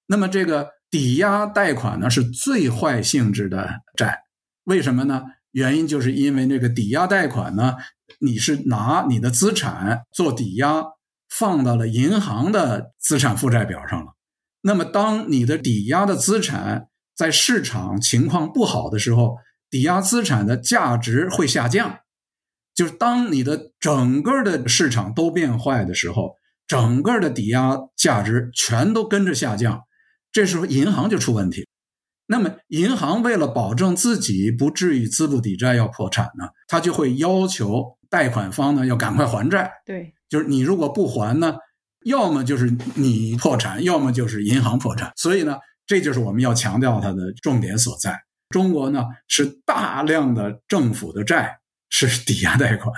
[0.08, 4.22] 那么这个抵押贷款呢，是最坏性质的债，
[4.64, 5.22] 为什么呢？
[5.52, 7.76] 原因就是因为那个抵押贷款呢，
[8.20, 10.84] 你是拿你的资产做抵押，
[11.28, 14.14] 放到了银行的资产负债表上了。
[14.62, 19.36] 那么，当你的抵押的资产在市场情况不好的时候，
[19.68, 21.98] 抵押资产的价值会下降。
[22.74, 26.36] 就是当你的整个的市场都变坏的时候，
[26.66, 29.82] 整个的抵押价值全都跟着下降，
[30.32, 31.66] 这时候银行就出问题。
[32.26, 39.70] 那么，银行为了保证自己不至于资不抵债要破产呢，他就会要求贷款方呢要赶快还债。
[39.84, 41.56] 对，就是你如果不还呢，
[42.04, 45.12] 要么就是你破产，要么就是银行破产。
[45.16, 48.22] 所以呢，这就是我们要强调它的重点所在。
[48.48, 51.58] 中国呢是大量的政府的债
[51.90, 52.94] 是抵押贷款，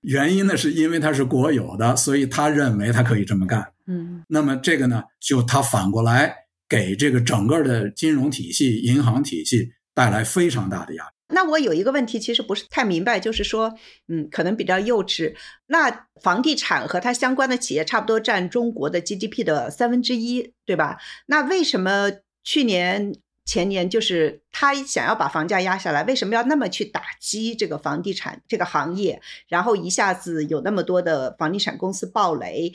[0.00, 3.72] 原因呢是因为它是国有的，所以他认为他可以这么干。
[3.86, 6.47] 嗯，那么这个呢，就他反过来。
[6.68, 11.10] 给这个整个的金融体系、银行体系带来非常大的压力。
[11.30, 13.74] 那我有一个问题，其实不是太明白，就是说，
[14.08, 15.34] 嗯，可能比较幼稚。
[15.66, 20.98] 那房地产和它相关的企业差不多占中国的 GDP 的三分之一，对吧？
[21.26, 22.10] 那为什么
[22.42, 26.02] 去年、前年就是他想要把房价压下来？
[26.04, 29.20] 为什么要那么去打击这个房地产这个行业？
[29.48, 32.72] 然后一下子有那么多的房地产公司暴雷？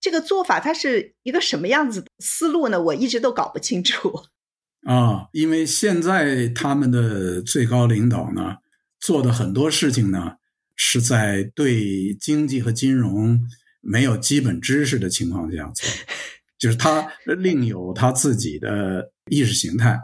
[0.00, 2.80] 这个做法它是一个什么样子的思路呢？
[2.80, 4.12] 我一直都搞不清楚。
[4.86, 8.56] 啊，因为现在他们的最高领导呢
[8.98, 10.36] 做的很多事情呢
[10.74, 13.38] 是在对经济和金融
[13.82, 15.86] 没有基本知识的情况下做，
[16.58, 19.98] 就是他另有他自己的意识形态。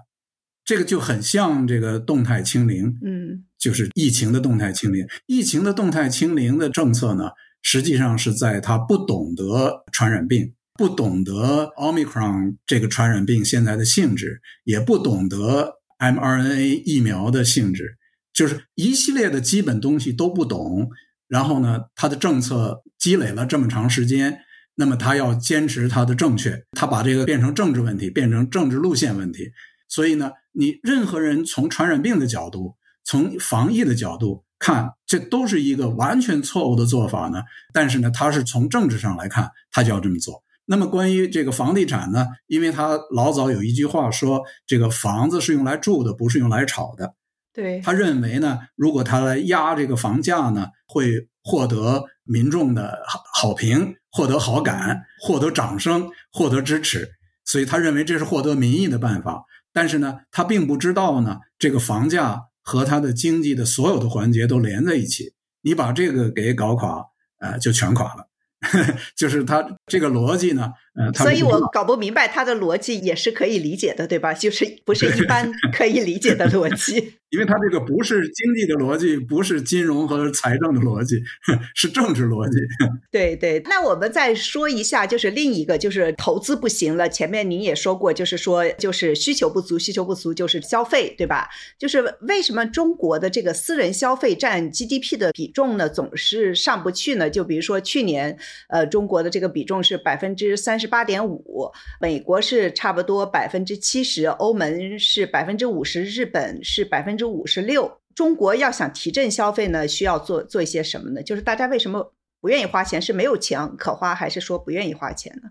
[0.62, 5.06] 这个就很像这个动态清零，嗯，就是疫情的动态清零。
[5.26, 7.30] 疫情的动态清零的政策呢？
[7.62, 17.97] 实际上是在他不懂得传染病，不懂得奥密克戎这个传染病现在的性质，也不懂得 mRNA 疫苗的性质，
[18.33, 20.90] 就是一系列的基本东西都不懂。
[21.29, 24.38] 然后呢，他的政策积累了这么长时间，
[24.77, 29.51] 那么他要坚持他的正确，他把这个变成政治问题，变成政治路线问题。
[29.88, 34.45] 所以呢，你任何人从传染病的角度，从防疫的角度。
[34.59, 37.42] 看，这都是一个完全错误的做法呢。
[37.73, 40.42] 但是呢，他是从政治上来看，他就要这么做。
[40.64, 47.14] 那么关于这个房地产呢，因为他老早有一句话说，这个房子是用来住的，不是用来炒的。
[47.53, 57.11] 对他认为呢，如果他来压这个房价呢，会获得民众的好好评，获得好感，获得掌声，获得支持。
[57.45, 59.45] 所以他认为这是获得民意的办法。
[59.73, 62.40] 但是呢，他并不知道呢，这个房价。
[62.66, 67.07] 和它的经济的所有的环节都连在一起，你把这个给搞垮，
[67.38, 68.29] 啊，就全垮了。
[69.16, 74.32] 就是他这个逻辑呢，呃，所以我搞不明白他的逻辑也是可以理解的，对吧？
[74.32, 77.14] 就是不是一般可以理解的逻辑。
[77.30, 81.20] 因为他这个不是经济的逻辑，不是金融和财政的逻辑，
[81.74, 82.56] 是政治逻辑。
[83.11, 87.09] 对对，那我们再说一下，就是另一个，就是投资不行了。
[87.09, 91.48] 前面您也说过，就是说，就是需求不足，需求不足就是消费，对吧？
[91.76, 97.28] 就是为什么中国的这个私人消费占 GDP 的比重呢，总是上不去呢？
[97.28, 101.70] 就比如说去年，呃，中国的这个比重是百分之三十八点五，
[102.01, 107.27] 美国是差不多百分之七十，欧盟是百分之五十，日本是百分之。
[107.27, 111.22] 五十六，中国要想提振消费呢，需要做做一些什么呢？
[111.22, 113.03] 就是大家为什么不愿意花钱？
[113.03, 115.51] 是没有钱可花，还是说不愿意花钱呢？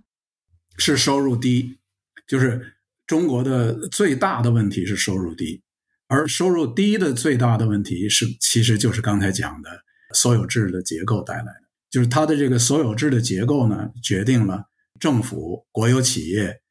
[0.77, 1.79] 是收入低，
[2.25, 5.61] 就是中国的最大的问题是收入低，
[6.07, 9.69] 而收入低的最大的问题是，其实就是刚才讲的
[10.13, 16.61] 所有制的结构带来的，就是它的这个所有制的结构呢，决定了政府国有企业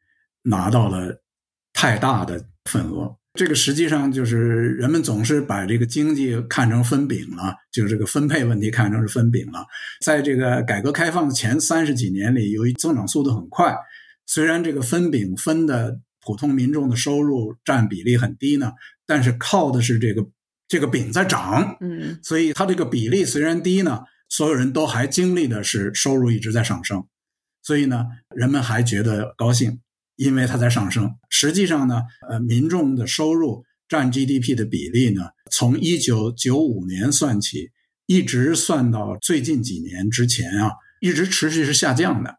[0.43, 1.23] 拿到了
[1.73, 3.17] 太大的份额。
[3.35, 9.67] 这个实际上就是人们总是把这个经济看成分饼了，就是这个分配问题看成是分饼了。
[10.05, 13.77] 在这个改革开放前三十几年里，由于增长速度很快，
[14.25, 18.71] 虽然这个分饼分的普通民众的收入占比例很低呢，
[19.05, 20.25] 但是靠的是这个
[20.69, 27.05] 这个饼在涨，嗯，所以它这个比例虽然低呢，所有人都还经历的是收入一直在上升，
[27.65, 28.05] 所以呢，
[28.37, 29.81] 人们还觉得高兴。
[30.17, 32.01] 因为它在上升，实际上呢，
[32.31, 37.71] 呃，民众的收入占 GDP 的比例呢，从一九九五年算起，
[38.07, 42.37] 一直算到最近几年之前啊，一直持续是下降的，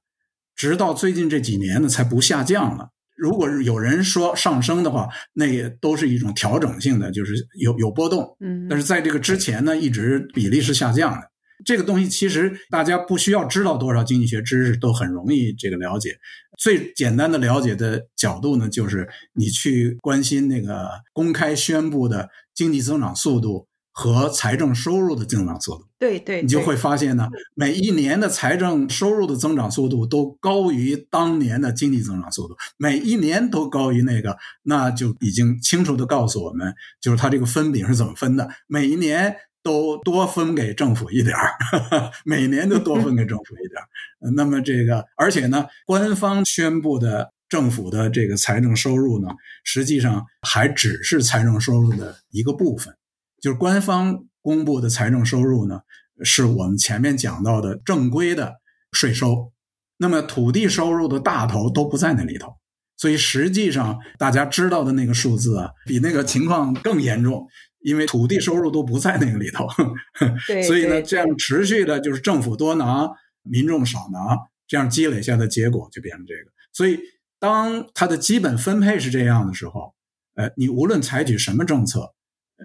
[0.55, 2.91] 直到最近这几年呢，才不下降了。
[3.17, 8.37] 如果有人说上升的话，那也都是一种调整性的，就是有有波动。
[8.39, 11.29] 嗯，但是在这个之前呢，一直比例是下降的。
[11.65, 16.17] 这个东西其实大家不需要知道多少经济学知识，都很容易这个了解。
[16.57, 25.85] 最简单的了解的角度呢，就是你去关心那个公开宣布的经济增长速度和财政收入的增长速度。
[25.99, 39.35] 对对，你就会发现呢，每一年的财政收入的增长速度都高于当年的经济增长速度，每一年都高于那个，那就已经清楚的告诉我们，就是它这个分饼是怎么分的，每一年。
[39.65, 41.49] 都多分给政府一点儿，
[42.23, 44.31] 每年都多分给政府一点儿。
[44.35, 49.29] 那么这个，而且呢，官方宣布的政府的这个财政收入呢，
[49.63, 52.95] 实际上还只是财政收入的一个部分。
[53.41, 55.79] 就是官方公布的财政收入呢，
[56.23, 58.57] 是我们前面讲到的正规的
[58.91, 59.51] 税收。
[59.97, 62.53] 那么土地收入的大头都不在那里头，
[62.97, 67.47] 所以实际上大家知道的那个数字啊，比那个情况更严重。
[67.85, 69.67] 因为土地收入都不在那个里头，
[70.65, 73.07] 所以呢，这样持续的就是政府多拿，
[73.43, 74.35] 民众少拿，
[74.67, 76.51] 这样积累下的结果就变成这个。
[76.73, 76.99] 所以，
[77.39, 79.93] 当它的基本分配是这样的时候，
[80.33, 82.15] 呃，你无论采取什么政策，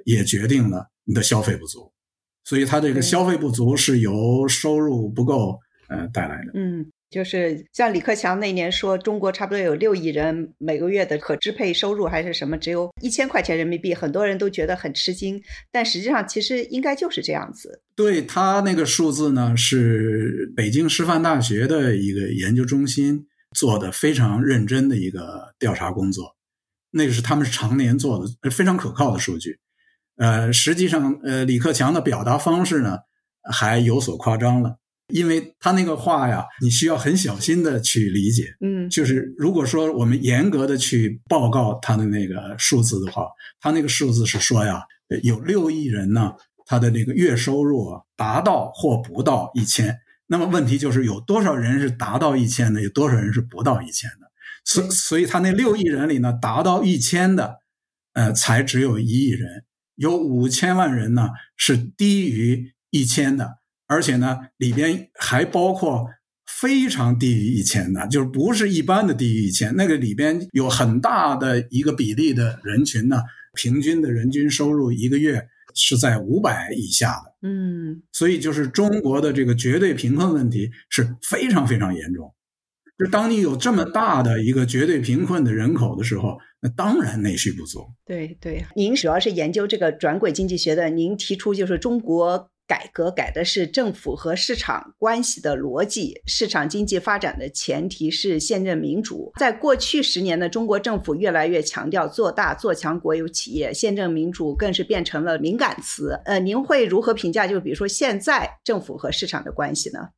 [0.07, 1.93] 也决定了你的消费不足。
[2.43, 6.53] 所以，它这个消费不足是由收入不够呃带来的。
[6.55, 6.91] 嗯。
[7.11, 15.43] 就是像李克强那年说，中国差不多有六亿人每个月的可支配收入还是什么，只有一千块钱人民币，很多人都觉得很吃惊。
[15.73, 17.83] 但实际上，其实应该就是这样子。
[17.97, 26.37] 对他那个数字呢，是北京师范大学的一个研究中心做的非常认真的一个调查工作，
[26.93, 29.59] 那个是他们常年做的，非常可靠的数据。
[30.17, 32.99] 呃，实际上，呃，李克强的表达方式呢，
[33.51, 34.77] 还有所夸张了。
[35.13, 38.55] 因为他那个话呀，你需要很小心的去理解。
[38.61, 43.27] 嗯，就是如果说我们严格的去报告他的那个数字的话，
[43.61, 44.83] 他那个数字是说呀，
[45.23, 46.33] 有六亿人呢，
[46.67, 49.99] 他的那个月收入达到或不到一千。
[50.27, 54.31] 那么问题就是有多少人是达到一千的，有多少人是不到一千的？
[54.65, 57.57] 所所以，他那六亿人里呢，达到一千的，
[58.13, 59.65] 呃，才只有一亿人，
[59.97, 63.60] 有五千万人呢是低于一千的。
[63.91, 66.07] 而且呢，里边还包括
[66.47, 73.21] 非常低于一千的，就是不是一般的低于一千，那个里边有很大的一个比例的人群呢，
[73.55, 77.35] 平均的人均收入一个月是在五百以下的。
[77.43, 82.33] 嗯，所以就是中国的这个绝对贫困问题是非常非常严重。
[82.97, 87.81] 就当你有这么大的一个绝对贫困的人口的时候，那当然内需不足。
[88.05, 92.49] 对对，您主要是研究这个转轨经济学的，您提出就是中国。
[92.71, 99.33] 改革改的是政府和市场关系的逻辑，市场经济发展的前提是宪政民主。
[99.41, 106.13] 在过去十年呢，中国政府越来越强调做大做强国有企业，宪政民主更是变成了敏感词。
[106.25, 107.45] 呃，您会如何评价？
[107.49, 110.11] 就比如说现在政府和市场的关系呢？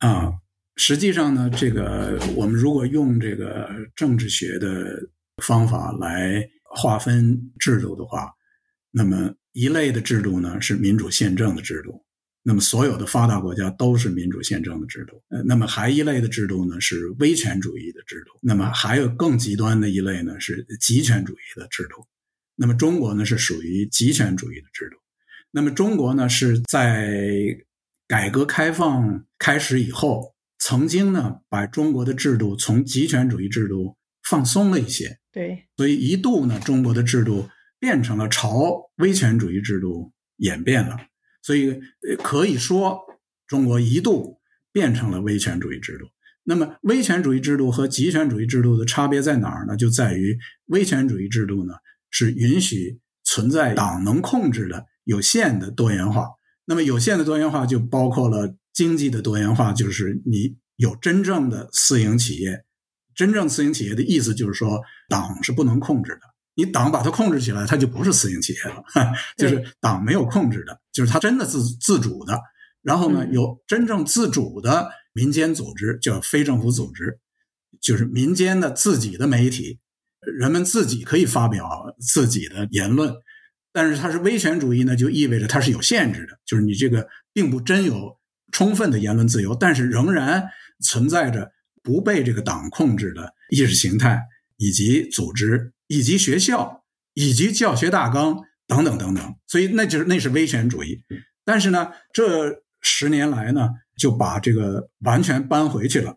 [0.00, 0.34] 啊，
[0.76, 4.68] 实际上呢，这个我们如果用这个政治学的
[5.42, 8.30] 方法来划分制度的话，
[8.90, 9.34] 那么。
[9.56, 12.04] 一类的制度呢是民主宪政的制度，
[12.42, 15.22] 那么所有的发达国家都是民主宪政的制度。
[15.30, 22.06] 呃，那么还一类的制度呢是威权主义的制度，那么还有更极端的一类呢是极权主义的制度。
[22.54, 24.98] 那么中国呢是属于极权主义的制度。
[25.50, 27.08] 那么中国呢是在
[28.06, 33.96] 改革开放开始以后，曾经呢把中国的制度从极权主义制度
[34.28, 35.18] 放松了一些。
[35.32, 37.48] 对，所以一度呢中国的制度。
[37.78, 40.96] 变成了朝威权主义制度演变了，
[41.42, 41.80] 所以
[42.22, 43.00] 可以说
[43.46, 44.38] 中国一度
[44.72, 46.06] 变成了威权主义制度。
[46.48, 49.76] 那么，威权主义制度和集权主义制度的差别在哪儿呢？
[49.76, 51.74] 就在于威权主义制度呢
[52.08, 56.28] 是允许存在党能控制的有限的多元化。
[56.64, 62.64] 那么，有限的多元化就包括了经济的多元化，就是你有真正的私营企业。
[63.14, 66.20] 真正私营企业的意思就是说，党是不能控制的。
[66.56, 68.82] 你党把它控制起来，它就不是私营企业了，
[69.36, 72.40] 就是党没有控制的，就是它真的自自主的。
[72.82, 77.18] 然后呢，有真正自主的民间组织，叫非政府组织，
[77.80, 79.80] 就是民间的自己的媒体，
[80.20, 81.68] 人们自己可以发表
[82.00, 83.12] 自己的言论。
[83.72, 88.18] 但是它是威权主义呢，就意味着它是有限制的，就是你这个并不真有
[88.50, 90.42] 充分的言论自由，但是仍然
[90.80, 91.50] 存在着
[91.82, 94.22] 不被这个党控制的意识形态
[94.56, 95.74] 以及组织。
[95.88, 96.84] 以及学校，
[97.14, 101.04] 以及教学大纲等等等等，所以那就是那是威权主义。
[101.44, 106.16] 但是呢，这十年来呢，就把这个完全搬回去了。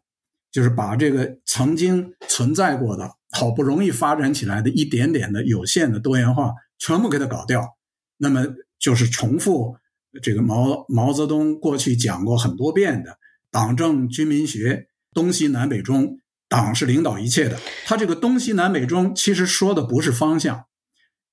[0.51, 7.77] 就是把这个曾经存在过的好不容易发展起来的一点点的有限的多元化全部给它搞掉，
[8.17, 8.47] 那么
[8.79, 9.77] 就是重复
[10.23, 13.19] 这个毛毛泽东过去讲过很多遍的
[13.51, 16.17] 党政军民学东西南北中，
[16.49, 17.57] 党是领导一切的。
[17.85, 20.65] 他这个东西南北中其实说的不是方向，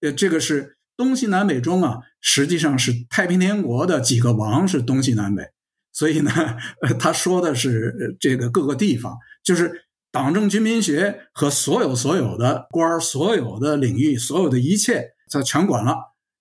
[0.03, 5.43] 呃，这个是东西南北中啊，实际上是太平天国的几个王是东西南北。
[5.93, 6.31] 所以呢，
[7.01, 15.97] 他说的是这个各个地方，就是党政军民学和所有所有的官儿、所有的领域、所有的一切，他全管了。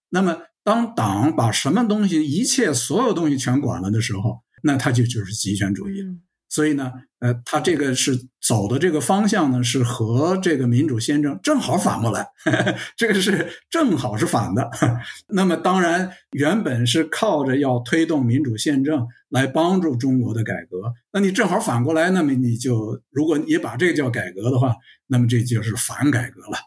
[0.10, 6.10] 那么，当党把什么东西、一切所有东西全管了的时候，那他就就是极权主义了。
[6.50, 12.28] 所以呢，呃，他这个是走的这个方向呢，是和这个民主宪政正好反过来，
[12.96, 14.70] 这个是正好是反的。
[15.28, 24.76] 那么当然，原本是靠着要推动民主宪政来帮助中国的改革，那你正好反过来，那么你就如果你把这个叫改革的话，
[25.08, 26.58] 那么这就是反改革了。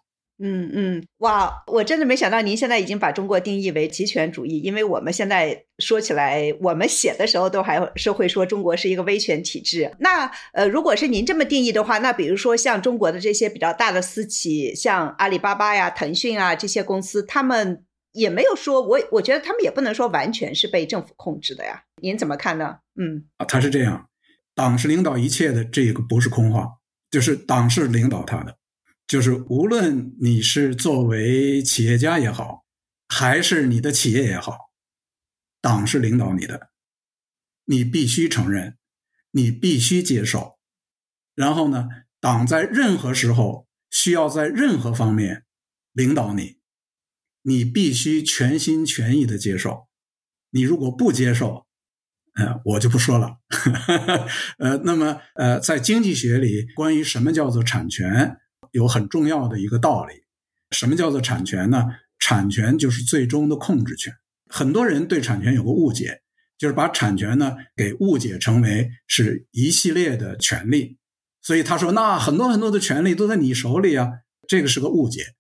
[0.40, 1.52] 嗯嗯，哇！
[1.66, 9.92] 我真的没想到您现在已经把中国定义为极权主义，因为我们现在说起来，我们写的时候都还是会说中国是一个威权体制。
[9.98, 21.82] 那呃，如果是您这么定义的话，那比如说像中国的这些比较大的私企，像阿里巴巴呀、腾讯啊这些公司，他们也没有说，我我觉得他们也不能说完全是被政府控制的呀。
[22.00, 22.76] 您怎么看呢？
[22.94, 24.08] 嗯，啊，他是这样，
[24.54, 26.68] 党是领导一切的，这个不是空话，
[27.10, 28.57] 就是党是领导他的。
[29.08, 32.66] 就是无论你是作为企业家也好，
[33.08, 34.70] 还是你的企业也好，
[35.62, 36.68] 党是领导你的，
[37.64, 38.76] 你必须承认，
[39.30, 40.58] 你必须接受。
[41.34, 41.88] 然后呢，
[42.20, 45.46] 党在任何时候需要在任何方面
[45.94, 46.58] 领导你，
[47.40, 49.88] 你必须全心全意的接受。
[50.50, 51.66] 你如果不接受，
[52.34, 53.38] 呃，我就不说了。
[54.58, 58.36] 呃，那么呃，在经济学里，关于什么叫做产权？
[58.72, 60.14] 有很重要的一个道理，
[60.70, 61.86] 什么叫做产权呢？
[62.18, 64.12] 产权就是最终的控制权。
[64.48, 66.20] 很多人对产权有个误解，
[66.58, 70.98] 就是把产权呢给误解成为是一系列的权利，
[71.42, 74.10] 所以他说那很多很多的权利都在你手里啊，
[74.46, 75.34] 这个是个误解。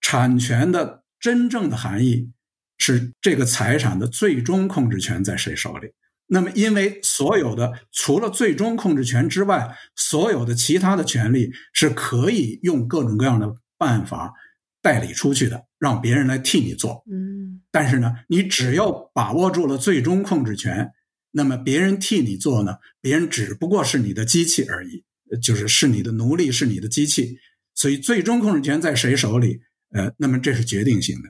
[0.00, 2.32] 产权的真正的含义
[2.78, 5.92] 是这个财产的最终控制权在谁手里。
[6.34, 14.32] 那么，因为所有的除了最终控制权之外，所有的其他的权利是可以用各种各样的办法
[14.80, 17.04] 代理出去的，让别人来替你做。
[17.12, 20.92] 嗯，但是呢，你只要把握住了最终控制权，
[21.32, 25.04] 那么别人替你做呢，别人只不过是你的机器而已，
[25.42, 27.36] 就是是你的奴隶，是你的机器。
[27.74, 29.60] 所以，最终控制权在谁手里？
[29.94, 31.28] 呃，那么这是决定性的。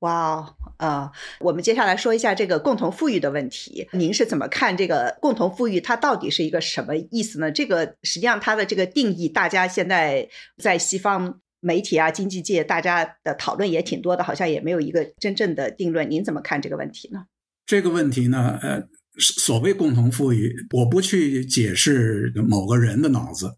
[0.00, 3.88] 哇哦，呃，我们接下来说一下这个共同富裕的问题。
[3.92, 5.80] 您是怎么看这个共同富裕？
[5.80, 7.52] 它到底是一个什么意思呢？
[7.52, 16.10] 这个实际上它的这个定义，大家现在在西方媒体啊、经济界，大家的讨论也挺多的，好像也没有一个真正的定论。
[16.10, 17.26] 您怎么看这个问题呢？
[17.66, 18.82] 这个问题呢，呃，
[19.18, 23.54] 所谓共同富裕，我不去解释某个人的脑子，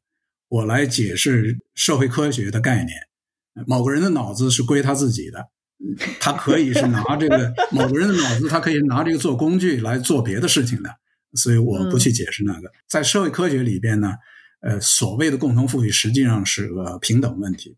[0.49, 2.89] 我来解释社会科学的概念。
[3.67, 5.51] 某个人的脑子是归他自己的。
[6.21, 10.91] 他可以是拿这个某个人的脑子，他可以拿这个做工具来做别的事情的，
[11.35, 12.71] 所以我不去解释那个。
[12.89, 14.15] 在社会科学里边呢，
[14.61, 17.77] 呃，所谓的共同富裕实际上是个平等问题。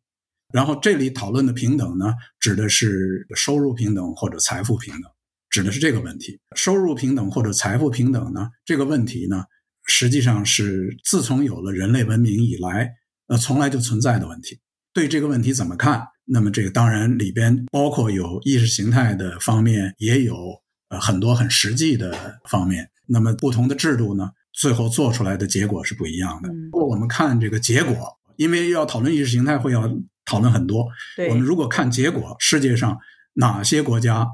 [0.52, 5.10] 然后这里讨论的平等呢，指的是收入平等或者财富平等，
[5.50, 6.38] 指的是这个问题。
[6.54, 9.44] 收入平等或者财富平等呢，这个问题呢，
[9.86, 12.88] 实际上是自从有了人类文明以来，
[13.26, 14.60] 呃，从来就存在的问题。
[14.92, 16.06] 对这个问题怎么看？
[16.26, 22.90] 那么这个当然里边包括有意识形态的方面，也有呃很多很实际的方面。
[23.06, 26.48] 那么不同的制度呢，最后做出来的结果是不一样的。
[26.48, 29.86] 如果我们看这个结果，因为要讨论意识形态，会要
[30.24, 30.88] 讨论很多。
[31.28, 32.98] 我们如果看结果，世界上
[33.34, 34.26] 哪些国家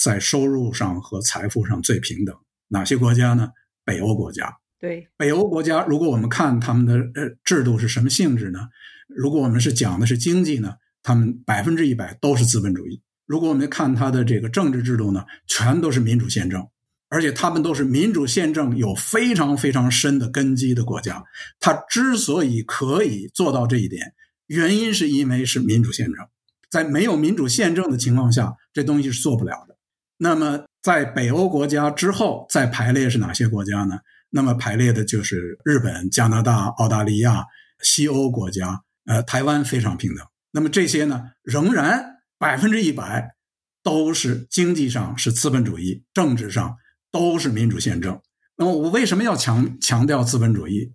[0.00, 2.36] 在收入上和财富上最平等？
[2.68, 3.50] 哪些国家呢？
[3.84, 4.58] 北欧国家。
[4.78, 8.68] 对，北欧国家，如果我们看他们的呃制度是什么性质呢？
[9.08, 10.74] 如果我们是讲的是经济呢？
[11.02, 13.02] 他们百分之一百都是资本主义。
[13.26, 16.68] 如果我们看他的这个政治制度呢，全都是民主宪政，
[17.08, 21.24] 而且他们都是民主宪政有非常非常深的根基的国家。
[21.60, 24.14] 他之所以可以做到这一点，
[24.46, 26.26] 原因是因为是民主宪政。
[26.70, 29.76] 在没有民主宪政的情况下，这东西是做不了的。
[30.18, 33.98] 那么，在北欧国家之后再排列是哪些国家呢？
[34.30, 37.44] 那么排列的就是日本、加拿大、澳大利亚、
[37.82, 40.26] 西欧国家，呃，台湾非常平等。
[40.52, 43.34] 那么这些呢，仍然百分之一百
[43.82, 46.76] 都是经济上是资本主义，政治上
[47.10, 48.20] 都是民主宪政。
[48.56, 50.92] 那么我为什么要强强调资本主义？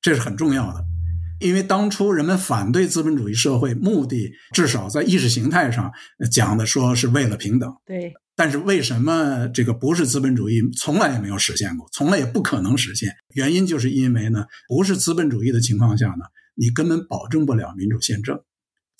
[0.00, 0.84] 这是很重要的。
[1.40, 5.90] 因为当初人们反对资本主义社会，目的至少在意识形态上
[6.30, 7.74] 讲的说是为了平等。
[7.84, 8.12] 对。
[8.36, 13.14] 但是为什么这个不是资本主义，从来也没有实现过，从来也不可能实现？
[13.34, 18.38] 原因就是因为呢，不是资本主义的情况下呢，你根本保证不了民主宪政。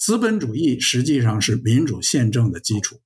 [0.01, 3.01] 资本主义实际上是民主宪政的基础，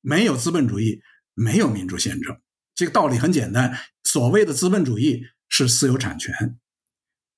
[0.00, 1.00] 没有资本主义，
[1.34, 2.36] 没有民主宪政。
[2.74, 6.58] 这个道理很简单，所谓的资本主义是私有产权，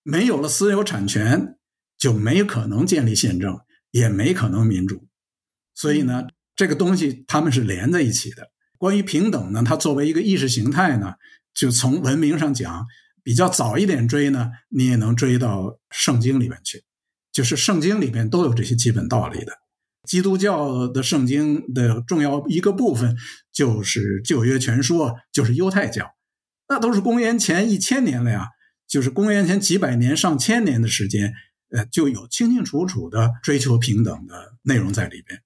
[0.02, 1.59] 没有了私有产权，
[1.98, 5.07] 就没可能建立宪政，也没可能民主。
[5.74, 6.26] 所以呢。
[6.57, 8.52] 这个东西他们是连在一起的。
[8.78, 11.14] 关于平等呢，它作为一个意识形态呢，
[11.52, 12.86] 就从文明上讲，
[13.24, 16.84] 比较早一点追呢，你也能追到圣经里面去。
[17.35, 19.53] 就是圣经里面都有这些基本道理的。
[20.07, 23.16] 基督教的圣经的重要一个部分
[23.53, 26.14] 就是旧约全书，就是犹太教，
[26.68, 28.51] 那都是公元前一千年了呀，
[28.87, 31.35] 就是公元前几百年、上千年的时间，
[31.70, 35.43] 呃，就有清清楚楚的追求平等的内容在里边。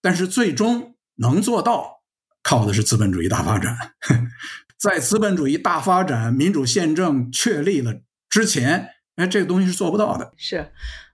[0.00, 2.02] 但是最终能做到，
[2.42, 3.76] 靠的是资本主义大发展。
[4.78, 8.95] 在资本主义大发展、民主宪政确立了之前。
[9.16, 10.30] 哎，这个东西是做不到的。
[10.36, 10.66] 是，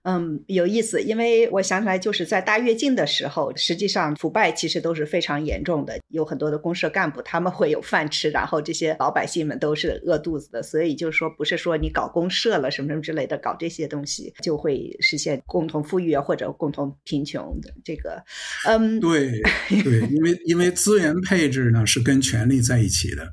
[0.03, 10.61] 嗯，有意思，因为我想起来，就是在大跃进的时候，实际上腐败其实都是非常严重的，有很多的公社干部他们会有饭吃，然后这些老百姓们都是饿肚子的。
[10.61, 18.21] 所以就是说，不是说你搞公社了什么什么之类的，搞这些东西就会实现共同富裕或者共同贫穷的这个。
[18.67, 19.41] 嗯，对
[19.81, 23.25] 对，因为因为资源配置呢是跟权力在一起的。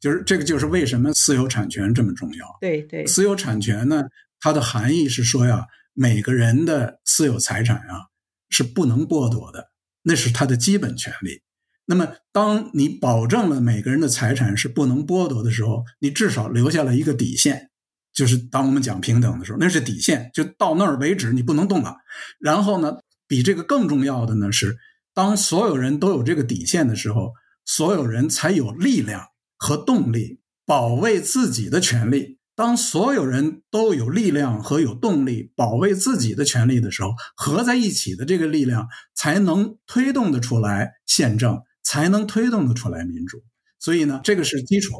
[0.00, 2.46] 就是这个，就是为什么私有产权这么重要。
[2.60, 4.04] 对对，私有产权呢，
[4.40, 8.06] 它的含义是说呀，每个人的私有财产啊
[8.50, 9.70] 是不能剥夺的，
[10.02, 11.42] 那是他的基本权利。
[11.86, 17.70] 那么，当你保证了每个人的财产是不能剥夺的时候，你至少留下了一个底线，
[18.12, 21.96] 就是当我们讲平等的时候，那是底线，就到那儿为止，你不能动了。
[22.40, 22.94] 然后呢，
[23.28, 24.76] 比这个更重要的呢是，
[25.14, 27.32] 当所有人都有这个底线的时候，
[27.64, 29.24] 所有人才有力量。
[29.56, 32.38] 和动力保卫自己的权利。
[32.54, 43.44] 当所有人都有力量和有动力保卫自己的权利的时候，合在一起的这个力量才能推动的出来宪政，才能推动的出来民主。
[43.78, 44.94] 所以呢，这个是基础。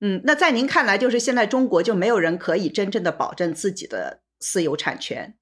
[0.00, 5.34] 嗯，那在您看来，就是现在中国就没有人可以真正的保证自己的私有产权，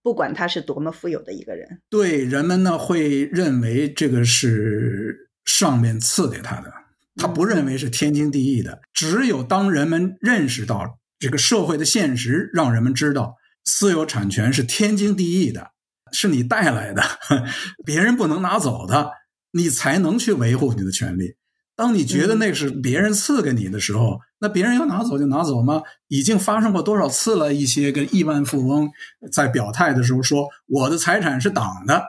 [0.00, 1.82] 不管他是多么富有的一个人。
[1.90, 6.72] 对人们呢，会认为这个是上面赐给他的。
[7.18, 8.80] 他不认为是天经地义的。
[8.94, 15.72] 只有当人们认识到这个社会的现实，让人们知道私有产权是天经地义的，
[16.12, 17.02] 是你带来的，
[17.84, 19.10] 别人不能拿走的，
[19.52, 21.34] 你才能去维护你的权利。
[21.76, 25.82] 当你觉得那是别人赐给你的时候，那别人要拿走就拿走吗？
[26.08, 27.52] 已经发生过多少次了？
[27.54, 28.90] 一些个亿万富翁
[29.30, 32.04] 在表态的时候说：“我的财产是党的，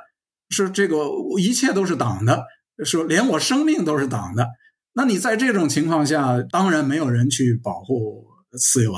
[0.50, 1.06] 是这个
[1.40, 2.46] 一切都是党的，
[2.84, 4.48] 说连我生命都是党的。”
[5.00, 8.28] 那你在这种情况下，当然没有人去保护
[8.58, 8.92] 私有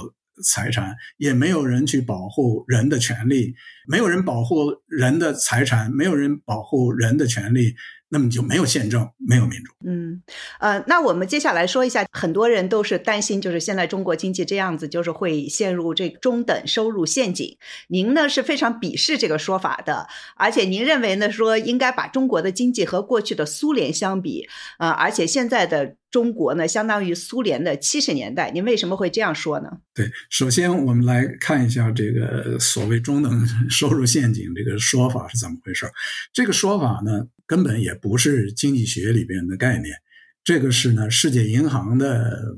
[0.43, 3.53] 财产，也没有人去保护人的权利，
[3.87, 7.75] 没有人保护人的财产，没有人保护人的权利。
[8.13, 9.71] 那么就没有宪政，没有民主。
[9.85, 10.21] 嗯，
[10.59, 17.57] 呃，那我们接下来说一下，很多人都是担心，就是现在中国经济这样子，就是会陷入这中等收入陷阱。
[17.87, 24.45] 您呢是非常鄙视这个说法的，而且您认为呢说应该把中国的经济和过去的苏联相比，
[24.77, 28.51] 呃，而且现在的中国呢相当于苏联的七十年代。
[28.51, 29.69] 您为什么会这样说呢？
[29.95, 35.89] 对，首先我们来看一下这个所谓中等 收入陷阱这个说法是怎么回事。
[36.33, 37.27] 这个说法呢？
[37.51, 39.93] 根本也不是经济学里边的概念，
[40.41, 42.55] 这个是呢世界银行的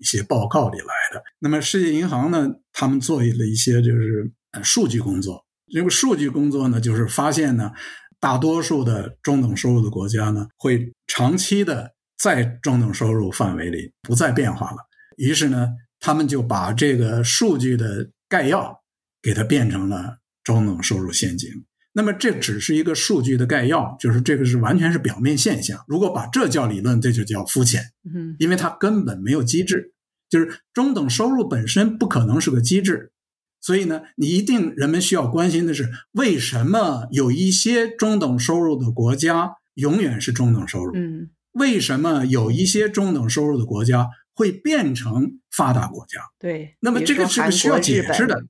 [0.00, 1.22] 一些报告里来的。
[1.38, 4.32] 那么世界银行呢，他们做了一些就是
[4.64, 5.46] 数据工作。
[5.72, 7.70] 这个数据工作呢，就是发现呢，
[8.18, 14.78] 大多数的中等收入的国家呢，会长期的在中等收入范围里不再变化了。
[15.18, 15.68] 于是呢，
[16.00, 18.76] 他们就把这个数据的概要
[19.22, 21.48] 给它变成了中等收入陷阱。
[21.94, 25.84] 那么这只是一个数据的概要，就是这个是完全是表面现象。
[25.86, 27.82] 如果把这叫理论，这就叫肤浅。
[28.04, 29.92] 嗯，因为它根本没有机制，
[30.30, 33.12] 就是中等收入本身不可能是个机制。
[33.60, 40.96] 所以呢，你一定人们需要关心的是，为什么有一些中等收入的国家永远是中等收入？
[40.96, 46.20] 嗯，为什么有一些中等收入的国家会变成发达国家？
[46.38, 48.46] 对，那么这个是需要解释的。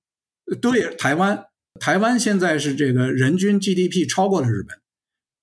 [0.60, 1.44] 对，台湾。
[1.80, 4.78] 台湾现在是这个人均 GDP 超过了日本，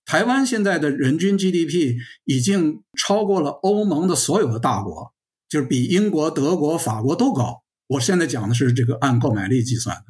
[0.06, 5.14] 台湾现在的人均 GDP 已经超过了欧盟的所有的大国，
[5.50, 7.64] 就是比英国、德国、法国都高。
[7.88, 10.04] 我现在讲的是这个按购买力计算的，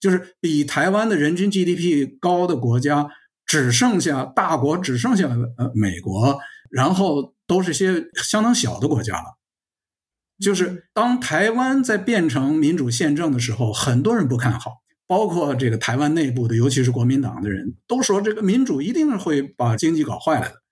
[0.00, 3.08] 就是比台湾的人均 GDP 高的国家，
[3.46, 6.38] 只剩下大国，只剩下呃美国，
[6.70, 9.38] 然后都是些相当小的国家了。
[10.40, 20.62] 就是当台湾在变成民主宪政的时候，很多人不看好，包括这个台湾内部的，尤其是国民党的人都说，这个民主一定会把经济搞坏了的。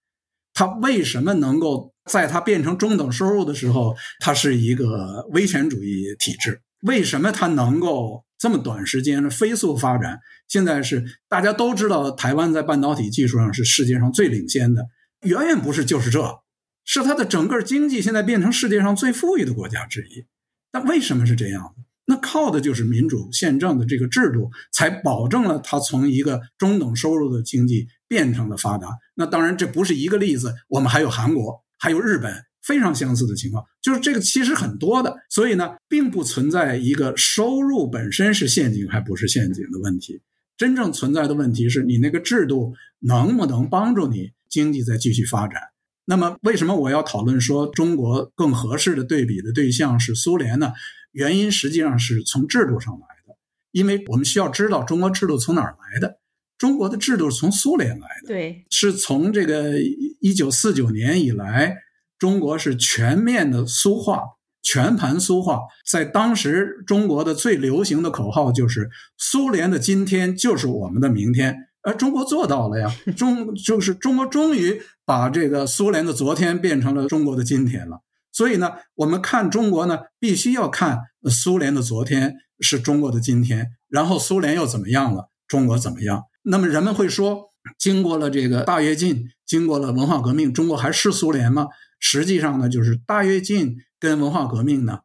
[0.53, 6.61] 他为什么能够在它变成中等收入的时候，它是一个威权主义体制？
[6.83, 10.19] 为什么它能够这么短时间飞速发展？
[10.49, 14.83] 现在是大家都知道，台湾在半导体技术上是世界上最领先的，
[15.23, 16.41] 远远不是就是这。
[16.85, 20.27] 是它的整个经济现在变成世界上最富裕的国家之一，
[20.73, 21.75] 那为什么是这样
[22.11, 28.89] 那靠的就是民主宪政的这个制度，才保证了它从一个中等收入的经济变成了发达。
[29.15, 32.35] 那当然这不是一个例子，我们还有韩国，还有日本
[32.65, 35.15] 非常相似的情况，就是这个其实很多的。
[35.29, 40.21] 所以呢，并不存在一个收入本身是陷阱还不是陷阱的问题，
[40.57, 45.61] 真正存在的问题是你那个制度能不能帮助你经济再继续发展。
[46.07, 50.73] 那么，为什么我要讨论说中国更合适的对比的对象是苏联呢？
[51.13, 53.37] 原因实际上是从制度上来的，
[53.73, 56.19] 因为我们需要知道中国制度从哪儿来的。
[56.59, 59.79] 中国的制度是从苏联来的，对，是从这个
[60.21, 61.75] 一九四九年以来，
[62.19, 64.25] 中国是全面的苏化，
[64.63, 65.61] 全盘苏化。
[65.91, 71.57] 在当时，中国的最流行的口号就是“苏联的今天就是我们的明天”。
[71.83, 78.03] 而中国做到了呀， 中就是中国终于把这个苏联的昨天变成了中国的今天了。
[78.33, 80.99] 所以呢，我们看中国呢，必须要看
[81.31, 86.25] 苏联的昨天是中国的今天，然后苏联又怎么样了，中国怎么样？
[86.43, 91.67] 那么人们会说，经过了这个大跃进，经过了文化革命，中国还是苏联吗？
[91.99, 95.01] 实际上呢，就是大跃进跟文化革命呢，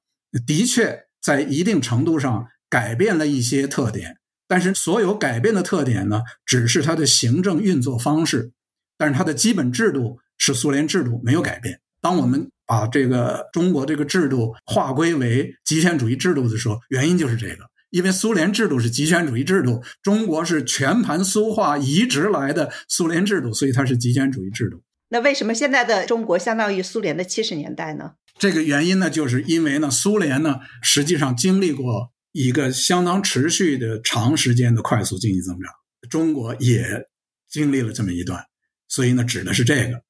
[0.47, 4.17] 的确在一定程度上改变了一些特点。
[4.47, 8.51] 但是所有改变的特点呢，只是它的行政运作方式，
[8.97, 11.81] 但是它的基本制度是苏联制度没有改变。
[11.99, 24.83] 当我们把这个中国这个制度划归为极权主义制度的时候，原因就是这个，因为苏联制度是极权主义制度，中国是全盘苏化移植来的苏联制度，所以它是极权主义制度。
[25.09, 28.13] 那为什么现在的中国相当于苏联的七十年代呢？
[28.39, 32.11] 这个原因呢，就是因为呢，苏联呢实际上经历过。
[32.37, 35.71] 一个相当持续的长时间的快速经济增长，
[36.09, 36.85] 中国也
[37.49, 38.43] 经历了这么一段，
[38.89, 40.01] 所以呢，指的是这个。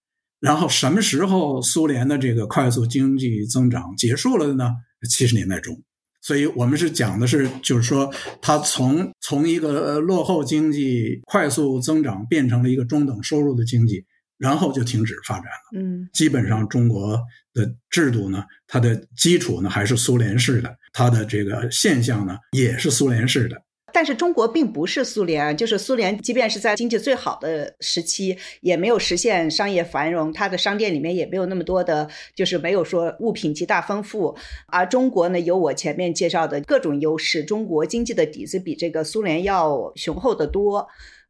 [0.46, 4.72] 然后什么时候苏联的这个快速经济增长结束了的呢？
[5.10, 5.76] 七十年代中。
[6.22, 14.06] 所以我们是讲的是，就是说，它从从一个落后经济快速增长变成了一个中等收入的经济。
[14.38, 15.80] 然后就停止发展了。
[15.80, 17.18] 嗯，基本上中国
[17.54, 23.56] 的制度呢，它的基础呢还是苏联式的，它的这个现象呢也是苏联式的。
[23.96, 34.36] 但是中国并不是苏联，就是苏联，即便是在经济最好的时期，也没有实现商业繁荣，它的商店里面也没有那么多的，就是没有说物品极大丰富。
[34.68, 40.86] 而中国呢，有我前面介绍的各种优势，中国经济的底子比这个苏联要雄厚的多。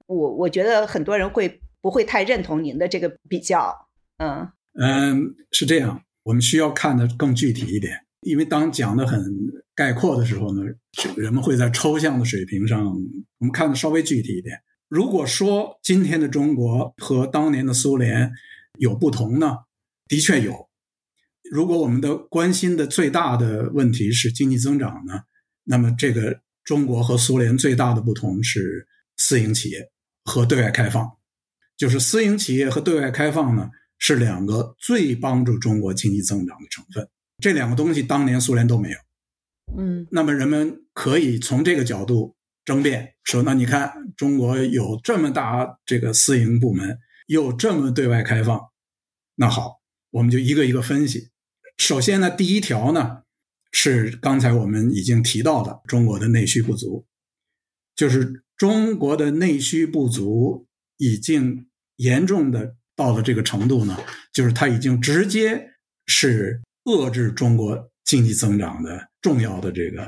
[0.08, 1.62] 我我觉得很多人会。
[1.86, 3.72] 不会太认同您的这个比较，
[4.18, 4.50] 嗯
[4.82, 9.22] 嗯，是这样，我们需要看的更具体一点，因为当讲的很
[9.76, 10.62] 概括的时候呢，
[11.18, 14.58] 人们会在抽象的水平上，我们看的稍微具体一点。
[14.88, 18.32] 如果说今天的中国和当年的苏联
[18.78, 19.58] 有不同呢，
[20.08, 20.70] 的确有。
[21.52, 25.22] 如果我们的关心的最大的问题是经济增长呢，
[25.64, 29.92] 那么这个中国和苏联最大的不同是私营企业
[30.24, 31.08] 和对外开放。
[31.76, 33.70] 就是私营企业和对外开放呢，
[34.00, 37.08] 是两个最帮助中国经济增长的成分。
[37.40, 38.98] 这两个东西当年苏联都没有。
[39.78, 42.36] 嗯，那么人们可以从这个角度
[42.66, 48.60] 争辩说：那你看中国有这么大这个私营部门，又这么对外开放，
[49.36, 51.30] 那好，我们就一个一个分析。
[51.78, 53.24] 首先呢，第一条呢
[53.72, 57.06] 是刚才我们已经提到的中国的内需不足，
[57.96, 60.68] 就是中国的内需不足。
[60.98, 63.98] 已经严重的到了这个程度呢，
[64.32, 65.72] 就是它已经直接
[66.06, 70.06] 是遏制中国经济增长的重要的这个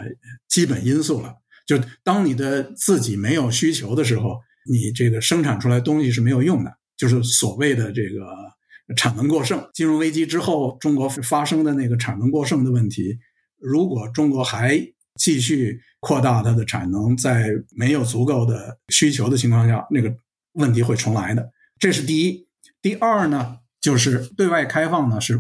[0.48, 1.34] 基本因素了。
[1.66, 4.40] 就当你的自己没有需求的时候，
[4.70, 9.68] 你这个生产出来东西是没有用的，就是所谓的这个产能过剩。
[9.74, 13.18] 金融危机之后，中国发生的那个产能过剩的问题，
[13.60, 14.80] 如果中国还
[15.16, 20.16] 继续扩大它的产能，在没有足够的需求的情况下，那个。
[20.54, 22.48] 问题会重来的，这是第一。
[22.82, 25.40] 第二呢，就是对外开放呢是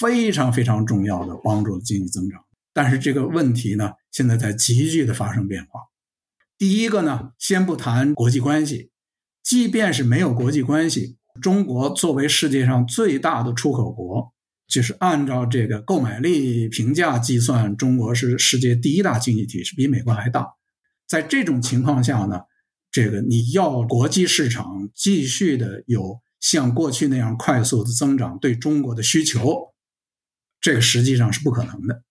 [0.00, 2.40] 非常非常重要的帮助经济增长。
[2.72, 5.80] 但是这个问题呢，现在在急剧的发生变化。
[6.56, 8.90] 第一个呢，先不谈国际关系，
[9.42, 14.32] 即便是没有国际关系，中国作为世界上最大的出口国，
[14.68, 20.46] 就是按照这个购买力评价计算，中国是世界第一大经济体，是比美国还大。
[21.08, 22.42] 在这种情况下呢，
[22.92, 29.74] 这个你要国际市场继续的有像过去那样快速的增长，对中国的需求，
[30.60, 32.02] 这个实际上是不可能的。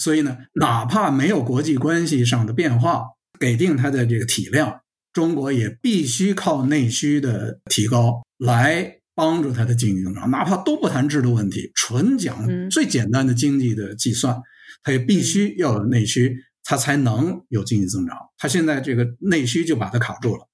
[0.00, 3.04] 所以呢，哪怕没有国际关系上的变化，
[3.38, 4.80] 给定它的这个体量，
[5.12, 10.28] 中国也必须靠内需的提高来帮助它的经济增长。
[10.30, 14.40] 哪怕都不谈制度问题，纯讲最简单的经济的计算，
[14.82, 16.36] 它也必须要有内需。
[16.62, 18.16] 它才能有经济增长。
[18.38, 20.46] 它现在这个内需就把它卡住了，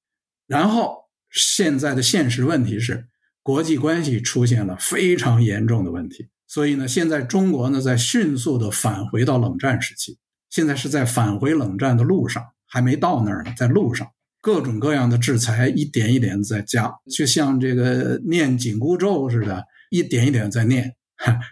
[0.47, 0.97] 然后
[1.31, 3.09] 现在的现实问题是
[3.43, 6.29] 国际关系出现了非常严重的问题。
[6.49, 10.19] 所以呢，现在中国呢在迅速的返回到冷战时期，
[10.49, 14.07] 现在是在返回冷战的路上，还没到那儿呢，在路上，
[14.41, 20.95] 各种各样的制裁一点一点在加，就像这个念紧箍咒似的，一点一点在念，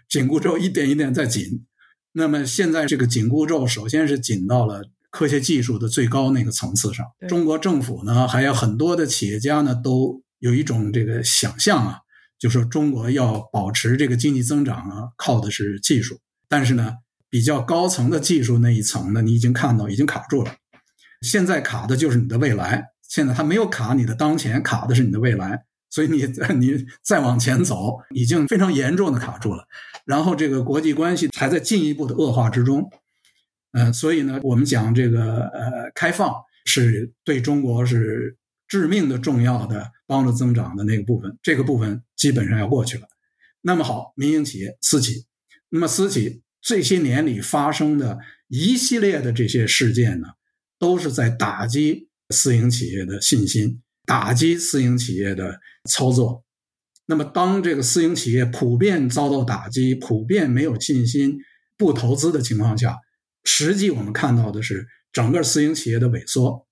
[0.08, 1.64] 紧箍咒一点一点在紧。
[2.12, 7.04] 那么现在这个紧箍咒，首先是紧到了科学技术的最高那个层次上。
[7.28, 11.98] 中国政府呢，还有很多的企业家呢，都有一种这个想象啊，
[12.38, 16.18] 就说中国要保持这个经济增长啊，靠的是技术。
[16.48, 16.94] 但是呢，
[17.30, 20.54] 比较高层的技术那一层呢，你已经看到已经卡住了。
[21.22, 22.88] 现在卡的就是你的未来。
[23.02, 25.64] 现在它没有卡你的当前，卡的是你的未来。
[25.90, 26.24] 所以你
[26.56, 29.68] 你再往前走，已经非常严重的卡住了。
[30.04, 32.90] 然后这个国际关系还在进一步的恶化之中，
[33.70, 43.08] 呃，所以呢，我们讲这个呃开放是对中国是致命的重要的帮助增长的那个部分，这个部分基本上要过去了。
[43.62, 45.26] 那么好，民营企业私企，
[45.70, 50.28] 那么私企这些年里发生的一系列的这些事件呢，
[50.78, 55.58] 都是在打击私营企业的信心，打击私营企业的
[55.90, 56.44] 操作。
[57.06, 61.38] 那么，当这个私营企业普遍遭到打击、普遍没有信心、
[61.76, 62.96] 不投资的情况下，
[63.42, 66.68] 实际我们看到的是整个私营企业的萎缩。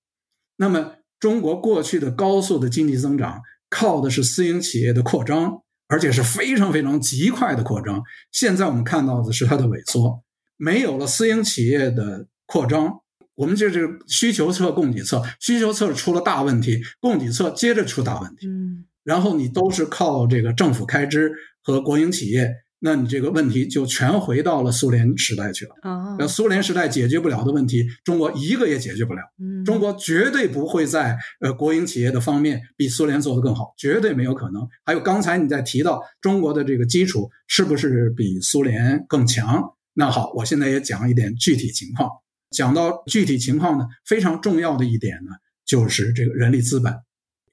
[0.55, 8.03] 那么，中国过去的高速的经济增长靠的是私营企业的扩张，而且是非常非常极快的扩张。
[8.29, 10.21] 现在我们看到的是它的萎缩，
[10.57, 12.99] 没有了私营企业的扩张，
[13.35, 18.47] 我们就是需求侧、供给侧，需求侧出了大问题，供给侧接着出大问题。
[18.47, 18.83] 嗯。
[19.05, 22.53] 然后你都是靠这个政府开支和国营企业，
[22.85, 25.71] 那你这个问题就全回到了苏联时代去了。
[25.83, 29.21] 啊，那苏联时代解决不了的问题，中国一个也解决不了。
[29.39, 34.67] 嗯，中国绝对不会在呃国营企业的方面比苏联做得更好，绝对没有可能。
[34.83, 39.63] 还有刚才你在提到中国的这个基础是不是比苏联更强？
[39.93, 42.09] 那好，我现在也讲一点具体情况。
[42.51, 45.31] 讲到具体情况呢，非常重要的一点呢，
[45.65, 46.93] 就是这个人力资本。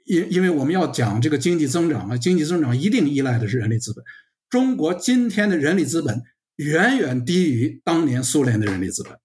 [0.07, 4.05] 因因为我们要讲这个经济增长啊，经济增长一定依赖的是人力资本。
[4.51, 6.22] 中国今天的人力资本
[6.57, 9.16] 远远低于当年苏联的人力资本，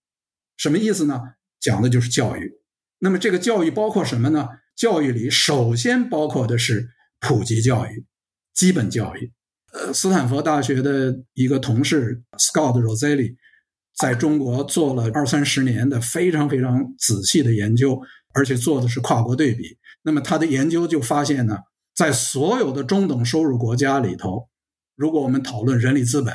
[0.56, 1.20] 什么意思呢？
[1.60, 2.54] 讲的就是教育。
[3.00, 4.48] 那么这个教育包括什么呢？
[4.76, 8.06] 教育里首先包括的是普及教育、
[8.54, 9.34] 基本教育。
[9.74, 13.36] 呃，斯坦福大学的一个同事 Scott Roselli
[13.98, 18.00] 在中国做了二三十年的非常非常仔细的研究，
[18.34, 19.78] 而且做的是跨国对比。
[20.04, 21.58] 那么他的研究就发现呢，
[21.96, 24.48] 在所有的中等收入国家里头，
[24.96, 26.34] 如果我们讨论人力资本，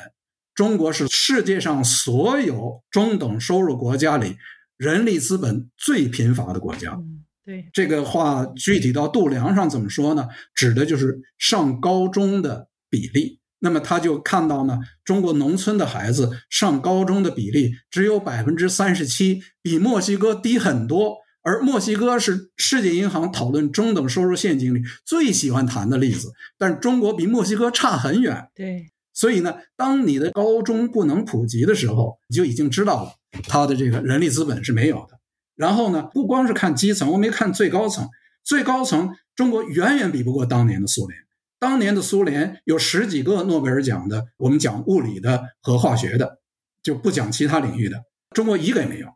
[0.54, 4.36] 中国是世界上所有中等收入国家里
[4.76, 6.98] 人力资本最贫乏的国家。
[7.44, 10.28] 对这个话具体到度量上怎么说呢？
[10.54, 13.40] 指的就是上高中的比例。
[13.60, 21.16] 那么他就看到呢，中国农村的孩子上高中的比例只有百分之三十七，比墨西哥低很多。
[21.42, 28.48] 而墨西哥是世界银行讨论中等收入陷阱里最喜欢谈的例子，但是中国比墨西哥差很远。
[28.54, 33.12] 对，所以呢，当你的高中不能普及的时候，你就已经知道了
[33.48, 35.18] 它的这个人力资本是没有的。
[35.56, 38.08] 然后呢，不光是看基层，我们看最高层，
[38.44, 41.20] 最高层中国远远比不过当年的苏联。
[41.58, 46.38] 当年的苏联有十几个诺贝尔奖的，我们讲物理的和化学的，
[46.82, 48.02] 就不讲其他领域的，
[48.34, 49.08] 中国一个也没有。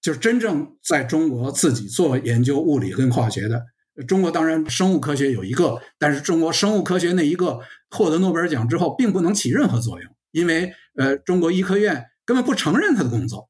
[0.00, 3.62] 就是真正在中国自己做研究物理跟化学的，
[4.06, 7.58] 中国当然生物科学有一个，但是中国生物科学那一个
[7.90, 13.48] 获得诺贝尔奖之后，并不能起任何作用，因为呃，中国医科院根本不承认他的工作，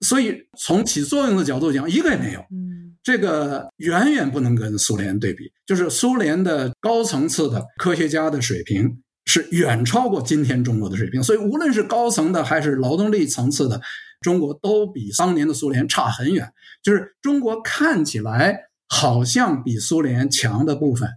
[0.00, 2.40] 所以从起作用的角度讲，一个也没有。
[2.50, 11.22] 嗯，这个远远不能跟苏联对比，就是苏联的高层次的科学家的水平是远超过今天中国的水平。
[11.22, 13.80] 所以，无论是高层的还是劳动力层次的，
[14.24, 16.50] 中国都比当年的苏联差很远。
[16.82, 21.10] 就是中国看起来好像比苏联强的部分，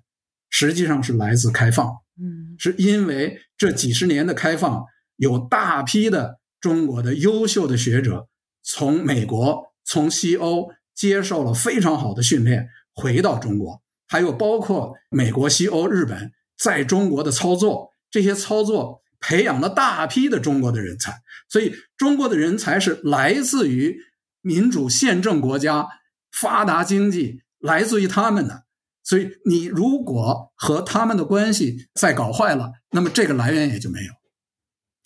[0.49, 1.88] 实际上是来自开放。
[2.20, 4.86] 嗯，是因为这几十年的开放，
[5.16, 8.28] 有大批的中国的优秀的学者
[8.62, 13.82] 从美国、从西欧接受了非常好的训练，回到中国。
[14.08, 21.22] 还有包括美国、西欧、日本在中国的操作，这些操作培养了大批的中国的人才。
[21.49, 23.97] 所以，中国的人才是来自于
[24.41, 25.88] 民主宪政国家、
[26.32, 28.65] 发达经济，来自于他们的。
[29.03, 34.13] 所以，你如果和他们的关系再搞坏了，那么这个来源也就没有。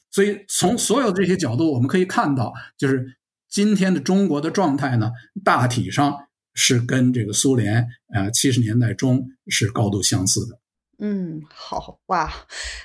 [0.10, 5.12] 所以，从所有这些角度，我们可以看到，就是今天的中国的状态呢，
[5.44, 6.18] 大体上
[6.54, 10.61] 是跟这个苏联呃七十年代中是高度相似的。
[11.04, 12.32] 嗯，好哇，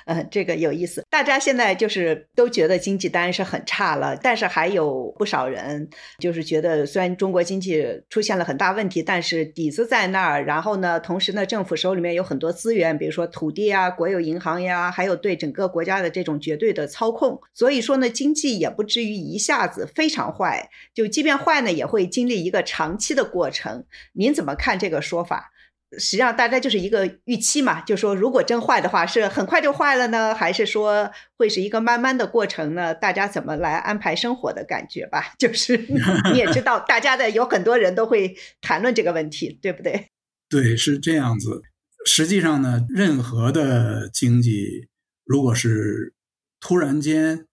[0.07, 1.03] 呃，这个有意思。
[1.07, 5.87] 大家现在就是都觉得经济当然是很差了，但是还有不少人
[6.17, 10.43] 就是觉得，虽然中国经济出现了很大问题，但是底子在那儿。
[10.43, 17.39] 然后呢，同时呢，政府手里面有很多资源，比如说土地啊、国有银行呀，还有对整个国家的这种绝对的操控。
[17.53, 23.85] 所以说呢，经济也不至于一下子非常坏，就即便坏呢，也会经历一个长期的过程。
[24.13, 25.51] 您怎么看这个说法？
[25.97, 32.93] 实际上，大家就是一个预期嘛，就说如果真坏的话，是很快就坏了呢，还是说会是一个慢慢的过程呢？
[32.93, 35.33] 大家怎么来安排生活的感觉吧？
[35.39, 35.77] 就是
[36.33, 40.09] 你也知道，大家的有很多人都会谈论这个问题，对不对？
[40.49, 41.61] 对，是这样子。
[42.05, 44.89] 实际上呢，任何的经济
[45.23, 46.13] 如果是
[46.59, 47.45] 突然间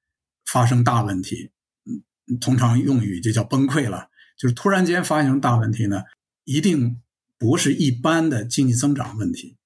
[0.50, 1.50] 发生大问题，
[1.86, 6.02] 嗯，通常用语就叫崩溃了，就是突然间发生大问题呢，
[6.42, 7.00] 一定。
[7.44, 9.58] 不是一般的经济增长问题，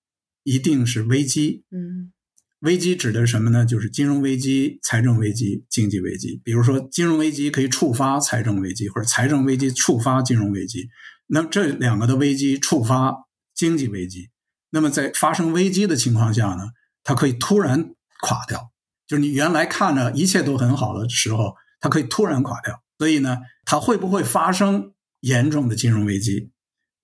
[0.42, 1.64] 一定是危机。
[1.70, 2.12] 嗯，
[2.58, 3.64] 危机指的是什么呢？
[3.64, 6.40] 就是金融危机、财政危机、经济危机。
[6.42, 10.88] 比如说，金融危机可以触发财政危机，或者财政危机触发金融危机。
[11.28, 13.14] 那么这两个的危机触发
[13.54, 14.30] 经济危机。
[14.70, 16.70] 那么在发生危机的情况下呢，
[17.04, 18.72] 它可以突然垮掉。
[19.06, 22.82] 就是你原来看着一切都很好的时候，它可以突然垮掉。
[22.98, 26.50] 所以呢，它会不会发生严重的金融危机？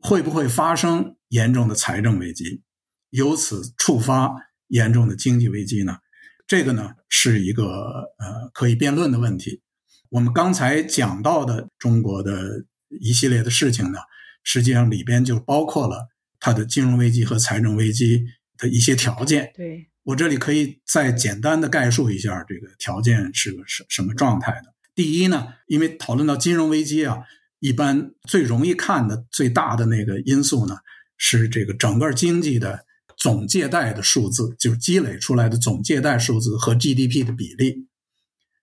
[0.07, 2.63] 会不会发生严重的财政危机，
[3.09, 4.35] 由此触发
[4.69, 5.97] 严重的经济危机呢？
[6.47, 7.65] 这个呢是一个
[8.19, 9.63] 呃可以辩论的问题。
[10.11, 12.67] 我们刚才讲到的中国的
[13.01, 13.99] 一系列的事情呢，
[14.43, 18.27] 实际上里边就包括了它的金融危机和财政危机
[18.59, 19.53] 的一些条件。
[19.55, 24.75] 对我这里可以再简单的概述一下这个条件是个什什么状态的。
[24.95, 27.21] 第一呢，因为讨论到金融危机啊。
[27.65, 30.77] 一般最容易看的最大的那个因素呢，
[31.17, 32.85] 是这个整个经济的
[33.17, 37.87] 总借贷的数字，就是积累出来的总借贷数字和 GDP 的比例。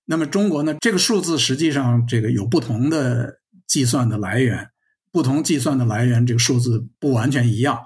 [0.05, 4.69] 那么中国呢，这个数字实际上这个有不同的计算的来源，
[5.11, 7.79] 不同计算的来源，这个数字不完全一样。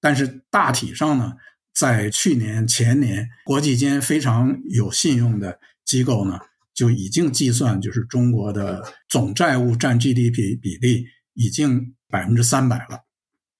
[0.00, 1.34] 但是大体上呢，
[1.72, 6.40] 在去年前年，国际间非常有信用的机构呢。
[6.76, 13.00] 就已经计算，就是中国的总债务占 GDP 比例已经百分之三百了。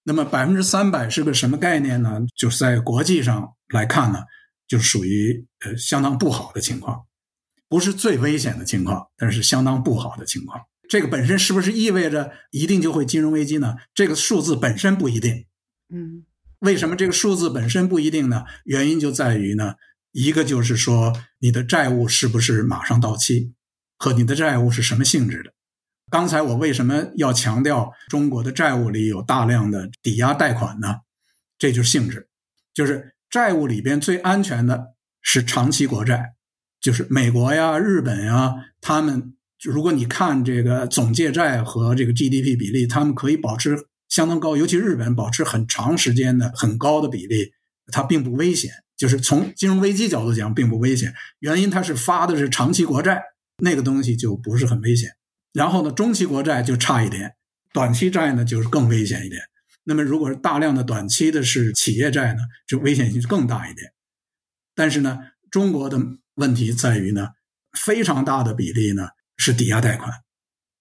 [0.03, 2.21] 那么百分之三百是个什么概念呢？
[2.35, 4.19] 就是在国际上来看呢，
[4.67, 7.05] 就属于呃相当不好的情况，
[7.67, 10.61] 不是最危险的情况，但是相当不好的情况。
[10.87, 13.75] 这个本身是不是意味着一定就会金融危机呢？
[13.95, 15.47] 这个数字本身不一定。
[15.89, 16.23] 嗯，
[16.59, 18.45] 为什么这个数字本身不一定呢？
[18.63, 19.73] 原因就在于呢。
[20.19, 23.53] 一个就是说，你的债务是不是马上到期，
[23.99, 25.53] 和你的债务是什么性质的？
[26.09, 30.95] 刚才我为什么要强调中国的债务里有大量的抵押贷款呢？
[31.59, 32.29] 这就是性质，
[32.73, 36.33] 就是债务里边最安全的是长期国债，
[36.81, 43.77] 就是美国呀、日本呀，他们如果你看这个总借债和这个 GDP 比例，他们可以保持
[44.09, 47.51] 相当高，尤其日本保持很长时间的很高的比例，
[47.91, 48.71] 它并不危险。
[48.97, 53.21] 就是从金融危机角度讲，并不危险，原因它是发的是长期国债，
[53.57, 55.11] 那个东西就不是很危险。
[55.53, 57.35] 然后呢，中期国债就差一点，
[57.71, 59.39] 短期债呢就是更危险一点。
[59.83, 63.93] 那么，如果是大量的短期的是企业债呢，就危险性更大一点。
[64.73, 65.19] 但是呢，
[65.51, 65.99] 中国的
[66.33, 67.29] 问题在于呢，
[67.79, 70.11] 非常大的比例呢是抵押贷款，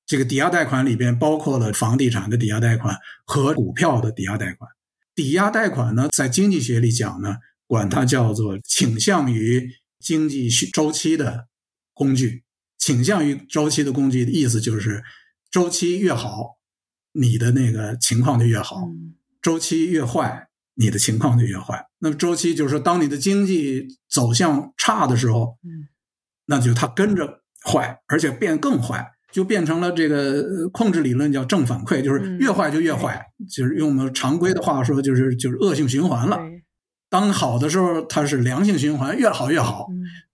[0.07, 2.97] 这个抵押贷款里边包括了房地产的抵押贷款
[3.27, 4.71] 和股票的抵押贷款。
[5.15, 7.37] 抵押贷款呢，在经济学里讲呢。
[7.67, 11.49] 管它叫做倾向于经济周期的
[11.93, 12.45] 工具，
[12.79, 15.03] 倾向于周期的工具的意思就是，
[15.51, 16.59] 周期越好，
[17.13, 18.91] 你的那个情况就越好；
[19.43, 21.87] 周期越坏，你的情况就越坏。
[21.99, 25.89] 那么周期就是说，当你的经济走向差的时候，嗯，
[26.47, 36.39] 那就它跟着坏，而且变更坏，就变成了这个控制理论叫正反馈，就是越坏就越坏，就是用我们常规的话说，就是就是恶性循环了。
[37.09, 39.87] 当好的时候，它是良性循环，越好越好；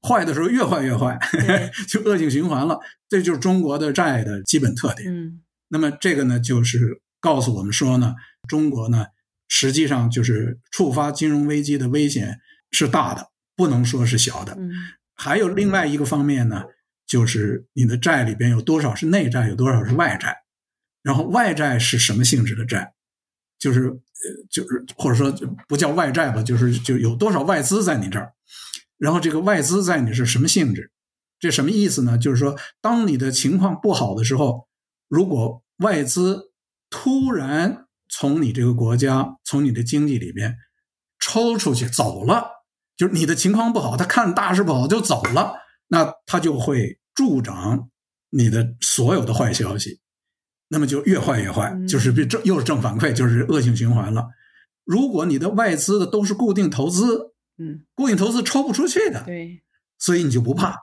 [0.03, 1.18] 坏的时候，越坏越坏，
[1.87, 2.81] 就恶性循环了。
[3.09, 5.14] 这就是中国的债的基本特点。
[5.14, 8.14] 嗯，那么这个呢，就是告诉我们说呢，
[8.49, 9.07] 中国呢，
[9.49, 12.39] 实际上就是触发金融危机的危险
[12.70, 14.55] 是大的，不能说是小的。
[14.55, 14.70] 嗯，
[15.14, 16.64] 还有另外一个方面呢，
[17.07, 20.39] 就是你的债里边有多少是内债，有多少是外债，
[21.03, 22.95] 然后外债是什么性质的债，
[23.59, 24.01] 就是。
[24.51, 25.33] 就是或者说
[25.68, 28.33] 不叫外债吧，就是就有多少外资在你这儿，
[28.99, 30.91] 然后这个外资在你是什么性质？
[31.39, 32.16] 这什么意思呢？
[32.16, 34.68] 就是说，当你的情况不好的时候，
[35.09, 36.53] 如果外资
[36.89, 40.57] 突然从你这个国家、从你的经济里边
[41.18, 42.45] 抽出去走了，
[42.97, 45.55] 就是你的情况不好，他看大势不好就走了，
[45.89, 47.89] 那他就会助长
[48.31, 50.01] 你的所有的坏消息。
[50.73, 54.31] 那么就越坏越坏，就是比正又是正反馈，就是恶性循环了。
[54.85, 59.62] 如果你的外资的都是固定投资，嗯，固定投资抽不出去的，对，
[59.99, 60.79] 所以你就不怕。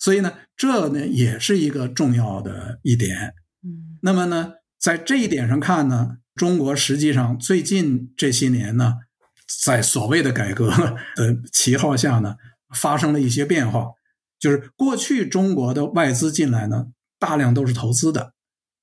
[0.00, 3.34] 所以呢，这呢也是一个重要的一点。
[3.62, 8.94] 嗯，那么呢，在这一点上看呢，中国实际上最近这些年呢，
[9.64, 10.70] 在所谓的改革
[11.14, 12.34] 的旗号下呢，
[12.74, 13.90] 发生了一些变化。
[14.40, 16.86] 就是过去中国的外资进来呢，
[17.20, 18.32] 大量都是投资的。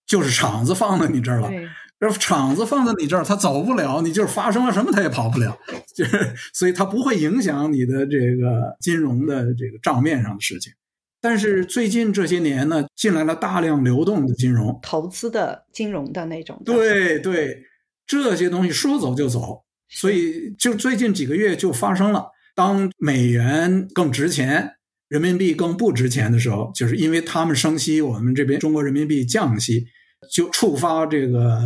[0.07, 1.51] 就是厂子放在你这儿了，
[1.99, 4.01] 这厂子放在你这儿，它走不了。
[4.01, 5.57] 你就是发生了什么，它也跑不了。
[5.93, 10.71] 就是，所以它不会影响你的这个金融的这个账面上的事情。
[11.19, 16.61] 但是最近这些年呢，进来了大量流动的金融、投资的金融的那种。
[16.63, 17.63] 对对，
[18.05, 19.63] 这些东西说走就走。
[19.89, 24.75] 所以就最近几个月就发生了，当美元更值钱。
[25.09, 29.87] 人民币更不值钱的时候，就是因为他们升息，我们这边中国人民币降息，
[30.31, 31.61] 就触发这个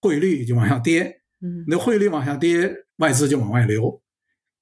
[0.00, 1.20] 汇率就往下跌。
[1.40, 4.00] 嗯，那汇率往下跌，外资就往外流。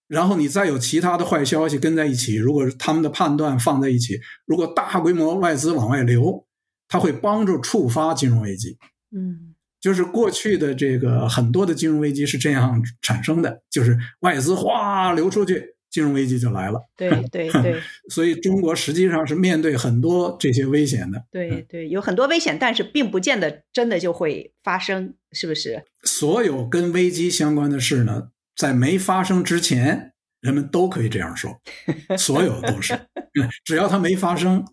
[0.09, 6.47] 然后你再有其他的坏消息跟在一起，如果他们的判断放在一起，如果大规模外资往外流，
[6.89, 8.77] 它会帮助触发金融危机。
[9.17, 15.75] 嗯，就是过去的这个很多的金融危机是这样产生的，就是外资哗流出去。
[15.93, 17.79] 金融危机就来了，对 对对，
[18.09, 21.23] 所以中国实际上是面对很多这些危险的。
[21.31, 25.85] 对对，有很多危险，但是并不见得真的就会发生，是不是？
[26.03, 31.61] 所有跟危机相关的事呢，在没发生之前，人们都可以这样说，
[32.17, 32.99] 所有都是，
[33.63, 34.65] 只要它没发生，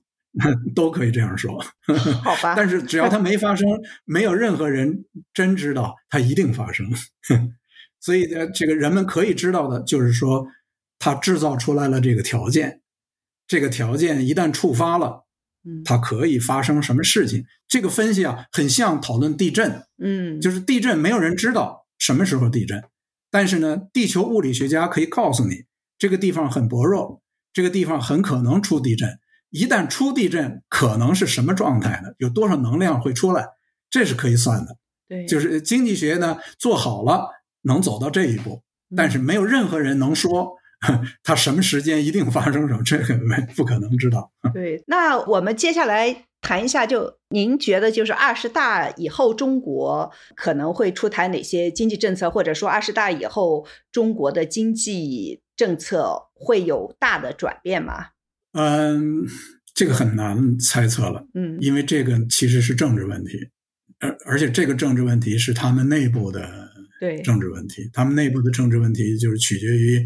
[0.73, 1.61] 都可以这样说。
[2.23, 2.55] 好吧。
[2.55, 3.67] 但是只要它没发生，
[4.05, 5.03] 没有任何人
[5.33, 6.89] 真知道它一定发生。
[7.99, 10.47] 所以呢，这个人们可以知道的就是说。
[10.99, 12.81] 它制造出来了这个条件，
[13.47, 15.25] 这个条件一旦触发了，
[15.65, 17.45] 嗯，它可以发生什么事情？
[17.67, 22.83] 这个分析啊，很像讨论地震，嗯，就是地震没有人知道什么时候地震，
[23.31, 25.63] 但是呢，地球物理学家可以告诉你，
[25.97, 27.21] 这个地方很薄弱，
[27.53, 29.19] 这个地方很可能出地震，
[29.49, 32.09] 一旦出地震，可能是什么状态呢？
[32.17, 33.47] 有多少能量会出来？
[33.89, 34.77] 这是可以算的，
[35.07, 37.29] 对，就是经济学呢做好了
[37.61, 38.61] 能走到这一步，
[38.95, 40.58] 但是没有任何人能说。
[41.23, 42.81] 它什么时间一定发生什么？
[42.83, 44.31] 这个没不可能知道。
[44.53, 58.05] 对，那我们接下来谈一下，就您觉得，就是二十大以后，中国可能会出台哪些经济政策，或者说二十大以后中国的经济政策会有大的转变吗？
[58.53, 59.25] 嗯，
[59.75, 61.27] 这个很难猜测了。
[61.33, 63.37] 嗯，因为这个其实是政治问题，
[63.99, 66.49] 而而且这个政治问题是他们内部的
[67.01, 70.05] 对政治问题，他们内部的政治问题就是取决于。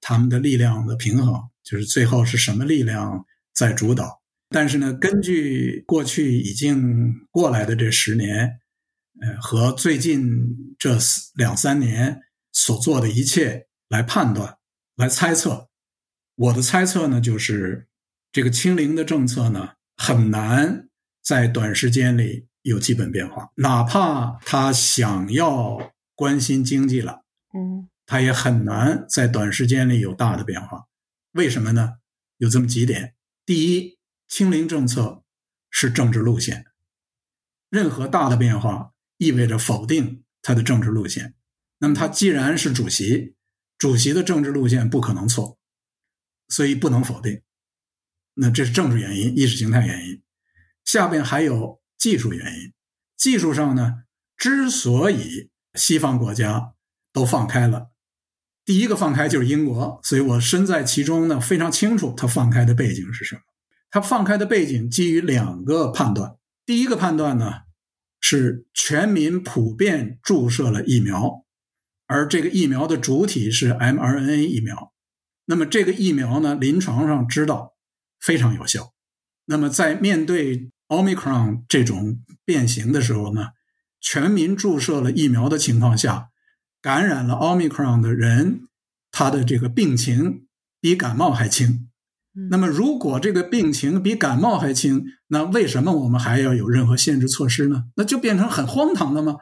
[0.00, 3.24] 他们的力量的平衡，就是最后是什么力量
[3.54, 4.20] 在主导？
[4.50, 8.60] 但是呢，根据过去已经过来的这十年，
[9.20, 10.98] 呃，和最近这
[11.34, 12.20] 两三年
[12.52, 14.56] 所做的一切来判断、
[14.96, 15.68] 来猜测，
[16.34, 17.88] 我的猜测呢，就是
[18.32, 20.88] 这个清零的政策呢，很难
[21.22, 27.24] 在短时间里有基本变化，哪怕他想要关心经济了，
[27.54, 27.88] 嗯。
[28.10, 30.86] 它也很难在短时间里有大的变化，
[31.32, 31.98] 为什么呢？
[32.38, 35.24] 有这么几点：第一，清零政策
[35.70, 36.64] 是政治路线，
[37.68, 41.34] 任何大的变化意味着否定他的政治路线。
[41.80, 43.36] 那么他既然是主席，
[43.76, 45.58] 主席的政治路线不可能错，
[46.48, 47.42] 所以不能否定。
[48.32, 50.22] 那这是政治原因、意识形态原因。
[50.82, 52.72] 下边还有技术原因，
[53.18, 54.04] 技术上呢，
[54.34, 56.72] 之所以西方国家。
[57.10, 57.90] 都放开了。
[58.68, 63.40] 第一个放开就是英国，所以我身在其中呢，非常清楚它放开的背景是什么。
[63.90, 66.36] 它放开的背景基于两个判断。
[66.66, 67.50] 第一个判断呢，
[68.20, 71.46] 是全民普遍注射了疫苗，
[72.06, 74.92] 而这个疫苗的主体是 mRNA 疫苗。
[75.46, 77.72] 那么这个疫苗呢，临床上知道
[78.20, 78.92] 非常有效。
[79.46, 83.46] 那么在面对 Omicron 这种变形的时候呢，
[83.98, 86.28] 全民注射了疫苗的情况下。
[86.80, 88.62] 感染了奥密克戎的人，
[89.10, 90.46] 他的这个病情
[90.80, 91.88] 比感冒还轻。
[92.50, 97.86] 那么，如果这个病情比感冒还轻，那为什么我们还要有任何限制措施呢？
[97.96, 99.36] 那就变成很荒唐了吗？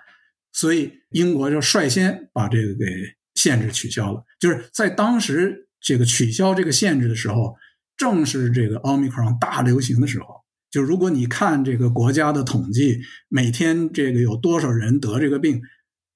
[0.53, 2.87] 所以，英国就率先把这个给
[3.35, 4.25] 限制取消了。
[4.41, 7.55] 就是在当时这个取消这个限制的时候，
[7.99, 10.27] 正是这个奥密克戎大流行的时候。
[10.71, 15.61] 就如果你看这个国家的统计，每天这个有多少人得这个病？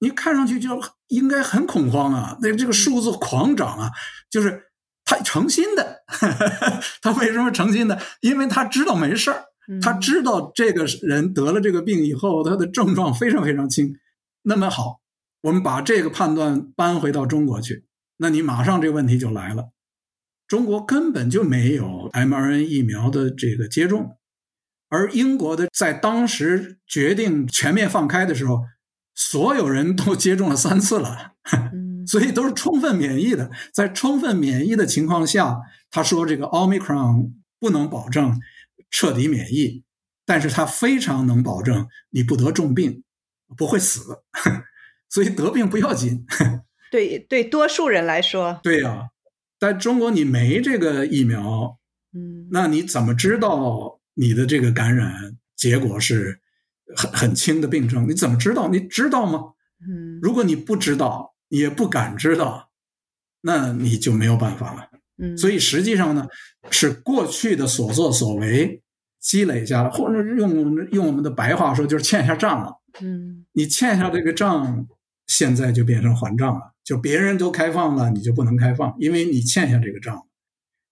[0.03, 3.91] 你看上去就应该很恐慌啊，那这个数字狂涨啊，
[4.31, 4.63] 就是
[5.05, 6.01] 他诚心的，
[7.03, 8.01] 他为什么诚心的？
[8.21, 9.45] 因为他知道没事儿，
[9.79, 13.93] 他知道这个人得了这个病以后，他的症状非常非常轻。
[14.41, 15.01] 那么好，
[15.41, 17.85] 我们把这个判断搬回到中国去，
[18.17, 19.65] 那你马上这个问题就来了：
[20.47, 24.17] 中国根本就没有 mRNA 疫苗的这个接种，
[24.89, 28.63] 而英国的在当时决定全面放开的时候。
[29.23, 31.33] 所有人都接种了三次了，
[32.07, 33.51] 所以都是充分免疫的。
[33.71, 35.59] 在充分免疫的情况下，
[35.91, 38.41] 他说这个奥密克戎不能保证
[38.89, 39.83] 彻底免疫，
[40.25, 43.03] 但是他非常能保证你不得重病，
[43.55, 44.23] 不会死。
[45.07, 46.25] 所以得病不要紧。
[46.89, 49.09] 对对，多数人来说，对呀。
[49.59, 51.77] 在中国，你没这个疫苗，
[52.13, 56.39] 嗯，那你怎么知道你的这个感染结果是？
[56.95, 58.69] 很很轻的病症，你怎么知道？
[58.69, 59.53] 你知道吗？
[59.87, 62.69] 嗯，如果你不知道，也不敢知道，
[63.41, 64.87] 那你就没有办法了。
[65.17, 66.27] 嗯，所以实际上呢，
[66.69, 68.81] 是过去的所作所为
[69.19, 72.73] 积累下来，或者用用我们的白话说，就是欠下账了。
[73.01, 74.87] 嗯，你欠下这个账，
[75.27, 76.73] 现在就变成还账了。
[76.83, 80.27] 就别人都开放了，你就不能开放，因为你欠下这个账。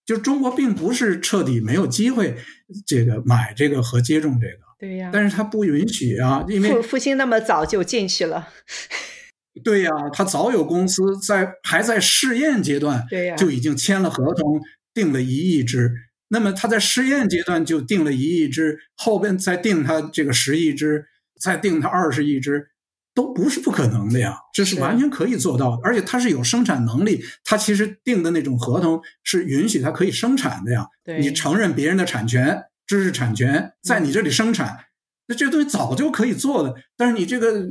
[0.06, 2.36] 就中国并不是彻底没有机会，
[2.86, 4.69] 这个买这个和接种这个。
[4.80, 8.48] 对呀，但是他不允许啊，因为复复兴那么早就进去了。
[9.62, 14.58] 对呀，他早有公司在还在试验阶段，对呀，就已经签了合同，
[14.94, 15.92] 定了一亿只。
[16.28, 21.04] 那么他在试验阶段就定了一亿只，后边再定他这个十亿只，
[21.38, 22.68] 再定他二十亿只，
[23.14, 25.78] 都不是不可能的呀，这是完全可以做到的。
[25.82, 30.86] 而且他是有生产能力，他其实定的那种合同是允许他可以生产的呀。
[31.18, 32.62] 你承认别人的产权。
[32.90, 34.76] 知识产权在你这里生产，
[35.28, 36.74] 那这个东西早就可以做的。
[36.96, 37.64] 但是你这个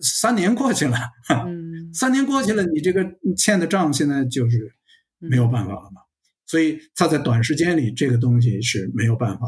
[0.00, 0.96] 三年过去了，
[1.92, 3.04] 三年过去了，你这个
[3.36, 4.74] 欠的账现在就是
[5.18, 6.00] 没有办法了嘛。
[6.46, 9.46] 所以他在短时间里这个东西是没有办法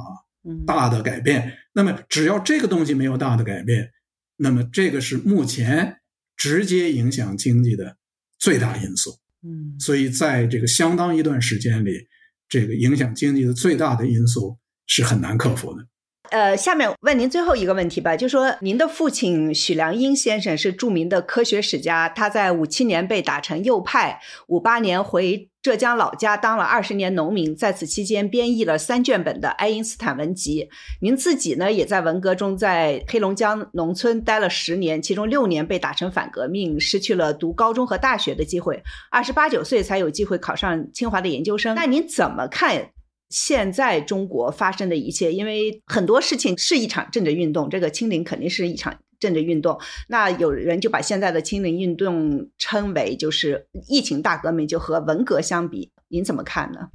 [0.66, 1.54] 大的改变。
[1.72, 3.92] 那么只要这个东西没有大的改变，
[4.36, 6.00] 那么这个是目前
[6.36, 7.96] 直接影响经济的
[8.38, 9.10] 最大因素。
[9.42, 12.08] 嗯，所以在这个相当一段时间里，
[12.46, 14.58] 这个影响经济的最大的因素。
[14.87, 15.85] 是很难克服的。
[16.30, 30.62] 呃，下面问您最后一个问题吧，就说您的父亲许良英先生是著名的科学史家，他在五七年被打成右派，五八年回浙江老家当了二十年农民，在此期间编译了三卷本的《爱因斯坦文集》。
[31.03, 41.74] 您自己呢，也在文革中在黑龙江农村待了十年，其中六年被打成反革命，失去了读高中和大学的机会，二十八九岁才有机会考上清华的研究生。
[41.76, 42.93] 那您怎么看？
[43.35, 49.77] 现在中国发生的一切，因为很多事情是一场政治运动，这个清零肯定是一场政治运动。
[50.06, 56.90] 那有人就把现在的清零运动称为就是疫情大革命，就和文革相比，您怎么看呢？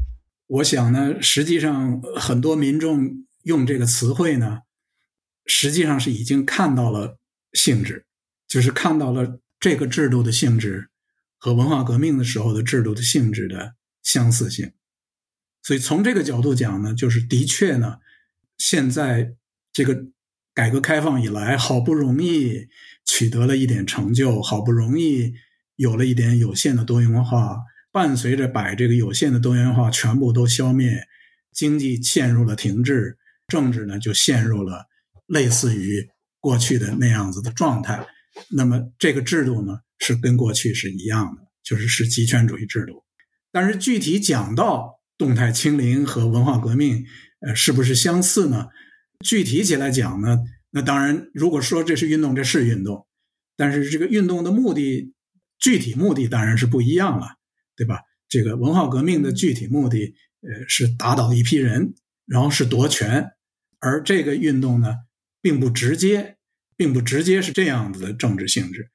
[0.48, 4.60] 我想呢，实际上很多民众用这个词汇呢，
[5.46, 7.18] 实际上是已经看到了
[7.52, 8.06] 性质，
[8.48, 10.88] 就是看到了这个制度的性质
[11.38, 14.72] 和文化革命的时候的制度的性质的相似性。
[15.62, 17.98] 所以从这个角度讲呢，就是的确呢，
[18.58, 19.36] 现在
[19.72, 20.06] 这个
[20.54, 22.68] 改革开放以来，好不容易
[23.06, 25.34] 取得了一点成就，好不容易
[25.76, 27.58] 有了一点有限的多元化，
[27.92, 31.08] 伴随着把这个有限的多元化全部都消灭，
[31.54, 33.18] 经济陷入了停滞，
[33.48, 34.88] 政治呢就陷入了
[35.28, 36.10] 类似于
[36.40, 38.06] 过去的那样子的状态。
[38.50, 43.04] 那么这个制度呢，是跟过去是一样的，就是是极权主义制度。
[43.52, 47.06] 但是具体讲到，动态清零和文化革命，
[47.42, 48.70] 呃，是不是相似呢？
[49.20, 50.40] 具体起来讲呢，
[50.72, 53.06] 那当然，如果说这是运动，这是运动，
[53.58, 55.14] 但是这个运动的目的
[55.60, 57.36] 具体目的当然是不一样了，
[57.76, 58.00] 对吧？
[58.30, 63.32] 这个文化革命的具体目的，呃，是打倒一批人，然后是夺权，
[63.80, 64.96] 而这个运动呢，
[65.42, 66.38] 并不直接，
[66.78, 68.90] 并不直接是这样子的政治性质。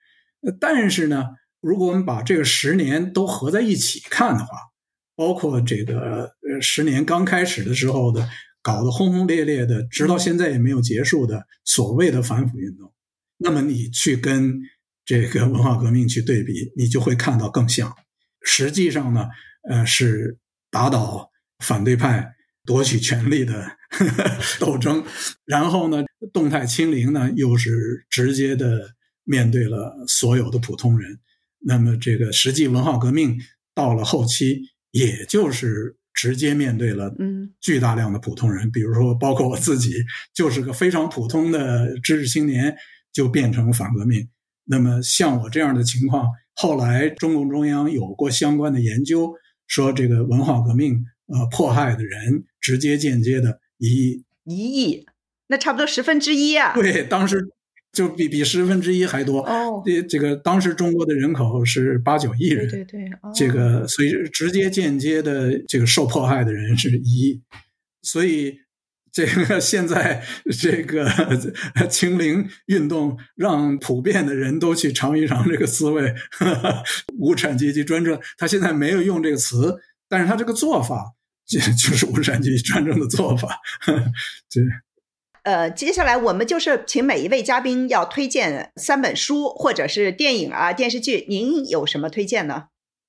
[0.58, 1.26] 但是呢，
[1.60, 4.56] 如果我们把这个十年都合在一起看的话，
[5.16, 8.28] 包括这个呃十年刚开始的时候的
[8.62, 12.92] 搞得轰轰烈烈的，直到现在也没有结束的所谓的反腐运动，
[13.36, 14.60] 那么你去跟
[15.04, 17.94] 这个文化革命去对比，你就会看到更像。
[18.42, 19.26] 实际上呢，
[19.68, 20.38] 呃，是
[20.70, 22.34] 打倒反对派、
[22.64, 25.04] 夺取权力的呵 呵斗争，
[25.44, 31.20] 然后呢，动态清零呢，又是直接的面对了所有的普通人。
[31.66, 33.38] 那么，这个实际文化革命
[33.74, 34.62] 到了后期，
[34.94, 37.12] 也就是直接面对了
[37.60, 39.92] 巨大量的普通人，比如说，包括我自己，
[40.32, 42.72] 就是个非常普通的知识青年，
[43.12, 44.28] 就变成反革命。
[44.66, 46.28] 那么，像我这样的情况。
[46.54, 49.32] 后来，中共中央有过相关的研究，
[49.66, 55.06] 说这个文化革命呃迫害的人，直接间接的一亿一亿，
[55.48, 56.72] 那差不多十分之一啊。
[56.72, 57.36] 对，当时
[57.94, 59.40] 就比比十分之一还多。
[59.40, 67.42] 哦，这这个当时中国的人口是八九亿人，对对，这个所以直接间接的这个受迫害的人是一亿，
[68.02, 68.58] 所以。
[69.16, 70.24] 这个现在
[70.60, 71.08] 这个
[71.88, 76.12] 清零运动让普遍的人都去尝一尝这个滋味，
[77.16, 78.18] 无产阶级专政。
[78.36, 81.14] 他现在没有用这个词，但是他这个做法
[81.46, 83.56] 就就是无产阶级专政的做法。
[84.52, 84.64] 对。
[85.44, 92.64] 呃，接下来我们就是请每一位嘉宾要推荐三本书或者是电影啊电视剧，您有什么推荐呢？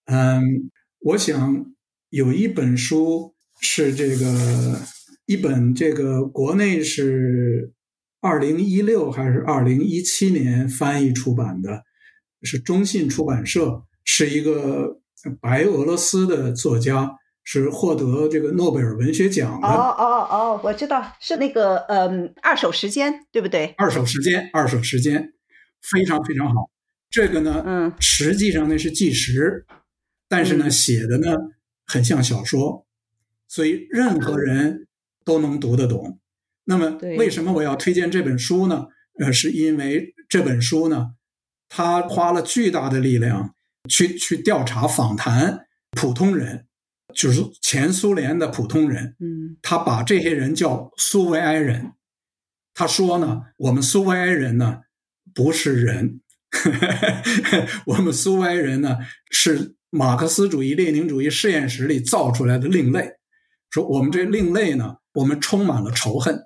[0.05, 1.65] 嗯，我想
[2.11, 4.79] 有一本书是这个。
[5.27, 7.73] 一本这个国内是
[8.21, 11.83] 二零一六还是二零一七年翻译出版的，
[12.43, 14.99] 是中信出版社，是一个
[15.41, 19.67] 白俄罗斯的作家，是获得这个诺贝尔文学奖的。
[19.69, 23.73] 哦哦哦，我知道是那个嗯，二手时间对不对？
[23.77, 25.31] 二手时间，二手时间，
[25.81, 26.69] 非常非常好。
[27.09, 29.65] 这个呢，嗯，实际上那是纪实，
[30.27, 31.37] 但是呢，写的呢
[31.87, 32.85] 很像小说，
[33.47, 34.81] 所以任何人。
[35.25, 36.19] 都能读得懂，
[36.65, 38.85] 那么为什么我要推荐这本书呢？
[39.19, 41.15] 呃，是因为这本书呢，
[41.67, 43.55] 他花了巨大的力量
[43.89, 46.64] 去去调查访谈普通人，
[47.15, 49.15] 就是前苏联的普通人。
[49.19, 51.93] 嗯，他把这些人叫苏维埃人。
[52.73, 54.81] 他说呢，我们苏维埃人呢
[55.33, 56.21] 不是人，
[57.87, 58.97] 我们苏维埃人呢
[59.31, 63.13] 是马克思主义、列宁主义实验室里造出来的另类。
[63.71, 64.97] 说我们这另类呢。
[65.15, 66.41] 我们充满了仇恨，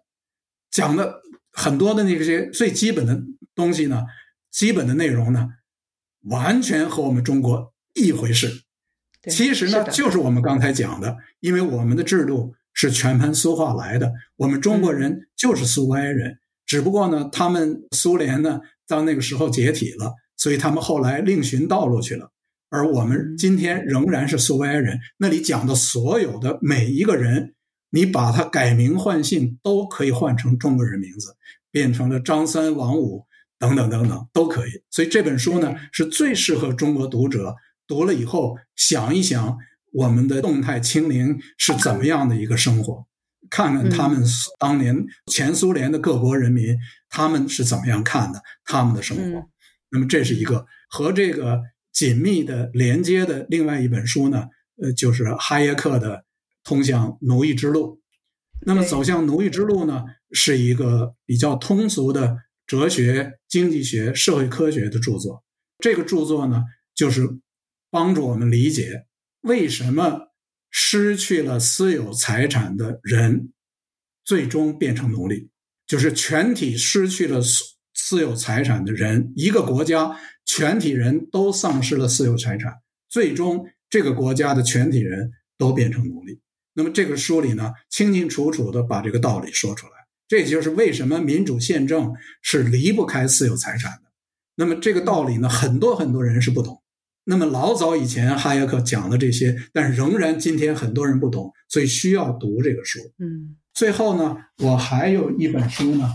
[0.69, 3.19] 讲的很多的那些最基本的
[3.55, 4.05] 东西呢，
[4.51, 5.49] 基本的内容呢，
[6.25, 8.65] 完全和我们中国一回事。
[9.23, 22.31] 其实呢，就是我们刚才讲的，因为我们的制度是全盘苏化来的，我们中国人就是苏维埃人，只不过呢，他们苏联呢到那个时候解体了，所以他们后来另寻道路去了，
[22.69, 24.99] 而我们今天仍然是苏维埃人。
[25.17, 27.55] 那里讲的所有的每一个人。
[27.91, 31.35] 你把他改名换姓都可以换成中国人名字，
[31.71, 33.25] 变成了张三、王五
[33.57, 34.69] 等等等等都可以。
[34.91, 37.55] 所以这本书呢是最适合中国读者
[37.89, 39.57] 读了以后想一想
[39.91, 43.05] 我们的动态清零是怎么样的一个生活，
[43.49, 44.23] 看看他们
[44.57, 46.77] 当年前苏联的各国人民
[47.09, 49.49] 他们是怎么样看的他们的生活。
[49.89, 51.61] 那么这是一个和这个
[51.91, 54.45] 紧密的连接的另外一本书呢，
[54.81, 56.23] 呃，就是哈耶克的。
[56.61, 57.99] 通向奴役之路，
[58.63, 62.37] 那么走向奴役之路呢，是一个比较通俗的
[62.67, 65.43] 哲学、经济学、社会科学的著作。
[65.79, 67.27] 这个著作呢，就是
[67.89, 69.05] 帮助我们理解
[69.41, 70.29] 为什么
[70.69, 73.51] 失去了私有财产的人
[74.23, 75.49] 最终变成奴隶，
[75.87, 77.41] 就是全体失去了
[77.93, 82.73] 私有财产的人，一个国家全体人都丧失了私有财产，
[83.09, 86.41] 最终这个国家的全体人都变成奴隶。
[86.73, 89.93] 那么这个书里呢，清清楚楚的把这个道理说出来，
[90.27, 94.11] 这就是为什么民主宪政是离不开私有财产的。
[94.55, 96.81] 那么这个道理呢，很多很多人是不懂。
[97.25, 102.99] 那么老早以前哈耶克讲的这些，但仍然今天很多人不懂，所以需要读这个书。
[103.19, 106.09] 嗯，最后呢，我还有一本书呢，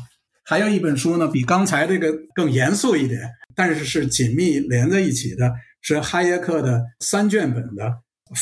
[0.45, 3.21] 还有一本书呢，比刚才这个更严肃一点，
[3.55, 7.93] 但是是紧密连在一起的，是哈耶克的三卷本的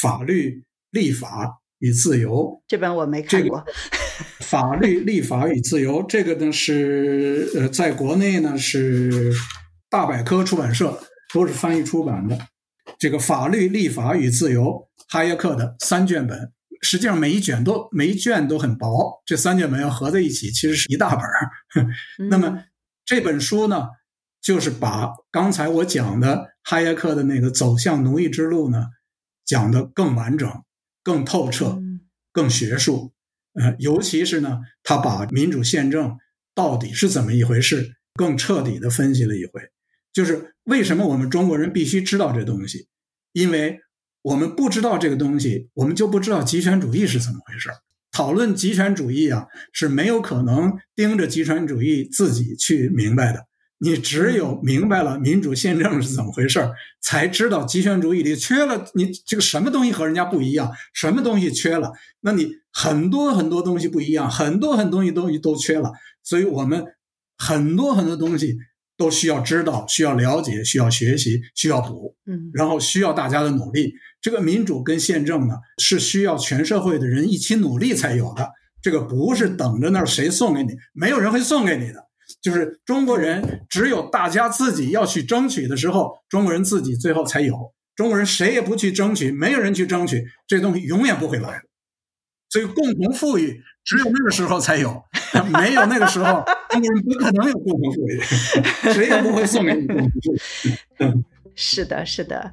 [0.01, 1.59] 法律立法。
[1.83, 3.61] 与自由这本我没看过，
[4.39, 9.33] 法律立法与自由 这个呢是呃，在国内呢是
[9.91, 10.97] 大百科出版社
[11.35, 12.39] 都是翻译出版的。
[12.99, 14.65] 这个《法律、立法与自由》，
[15.09, 21.51] 哈耶克的三卷本，实际上每一卷都每一卷都很薄，这三卷本要合在一起，其实是一大本儿。
[22.31, 22.65] 那么
[23.05, 23.89] 这本书呢，
[24.41, 28.87] 就是把刚才我讲的哈耶克的那个走向奴役之路呢，
[29.45, 30.51] 讲得更完整、
[31.03, 31.79] 更透彻、
[32.33, 33.13] 更学术。
[33.55, 36.17] 呃，尤其是呢，他把民主宪政
[36.55, 39.61] 到底是怎么一回事，更彻底的分析了一回。
[40.13, 42.87] 就是为什么我们中国人必须知道这东西？
[43.33, 43.81] 因为
[44.21, 47.71] 我们不知道这个东西，我们就不知道极权主义是怎么回事。
[48.13, 53.47] 讨论极权主义啊，是没有可能盯着极权主义自己去明白的。
[53.79, 56.61] 你只有明白了民主宪政是怎么回事
[57.01, 61.91] 才知道极权主义里缺了你这个什么东西和人家不一样，什么东西缺了，
[62.21, 65.91] 那你很多很多东西不一样，很多很多东西东西都缺了。
[66.23, 66.85] 所以我们
[67.39, 68.59] 很多很多东西。
[68.97, 73.95] 都需要知道，需要了解，需要学习，需要补，嗯，然后需要大家的努力。
[74.21, 78.51] 这个民主跟宪政呢，是需要全社会的人一起努力才有的。
[78.81, 82.09] 这个不是等着那儿谁送给你，没有人会送给你的。
[82.41, 87.73] 就是中国人，只有大家自己要去争取的时候，中国人自己最后才有。
[87.95, 91.61] 中国人谁也不去争取，没有人去争取，这东西永远不会来。
[92.49, 95.03] 所以，共同富裕只有那个时候才有，
[95.53, 98.21] 没有那个时候，中国人不可能有共同富裕，
[98.93, 101.25] 谁也不会送给你共同富裕。
[101.55, 102.51] 是的，是的。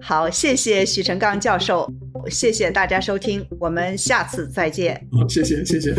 [0.00, 1.92] 好，谢谢许成刚教授，
[2.30, 5.06] 谢谢大家收听，我们下次再见。
[5.12, 5.94] 好，谢谢，谢谢。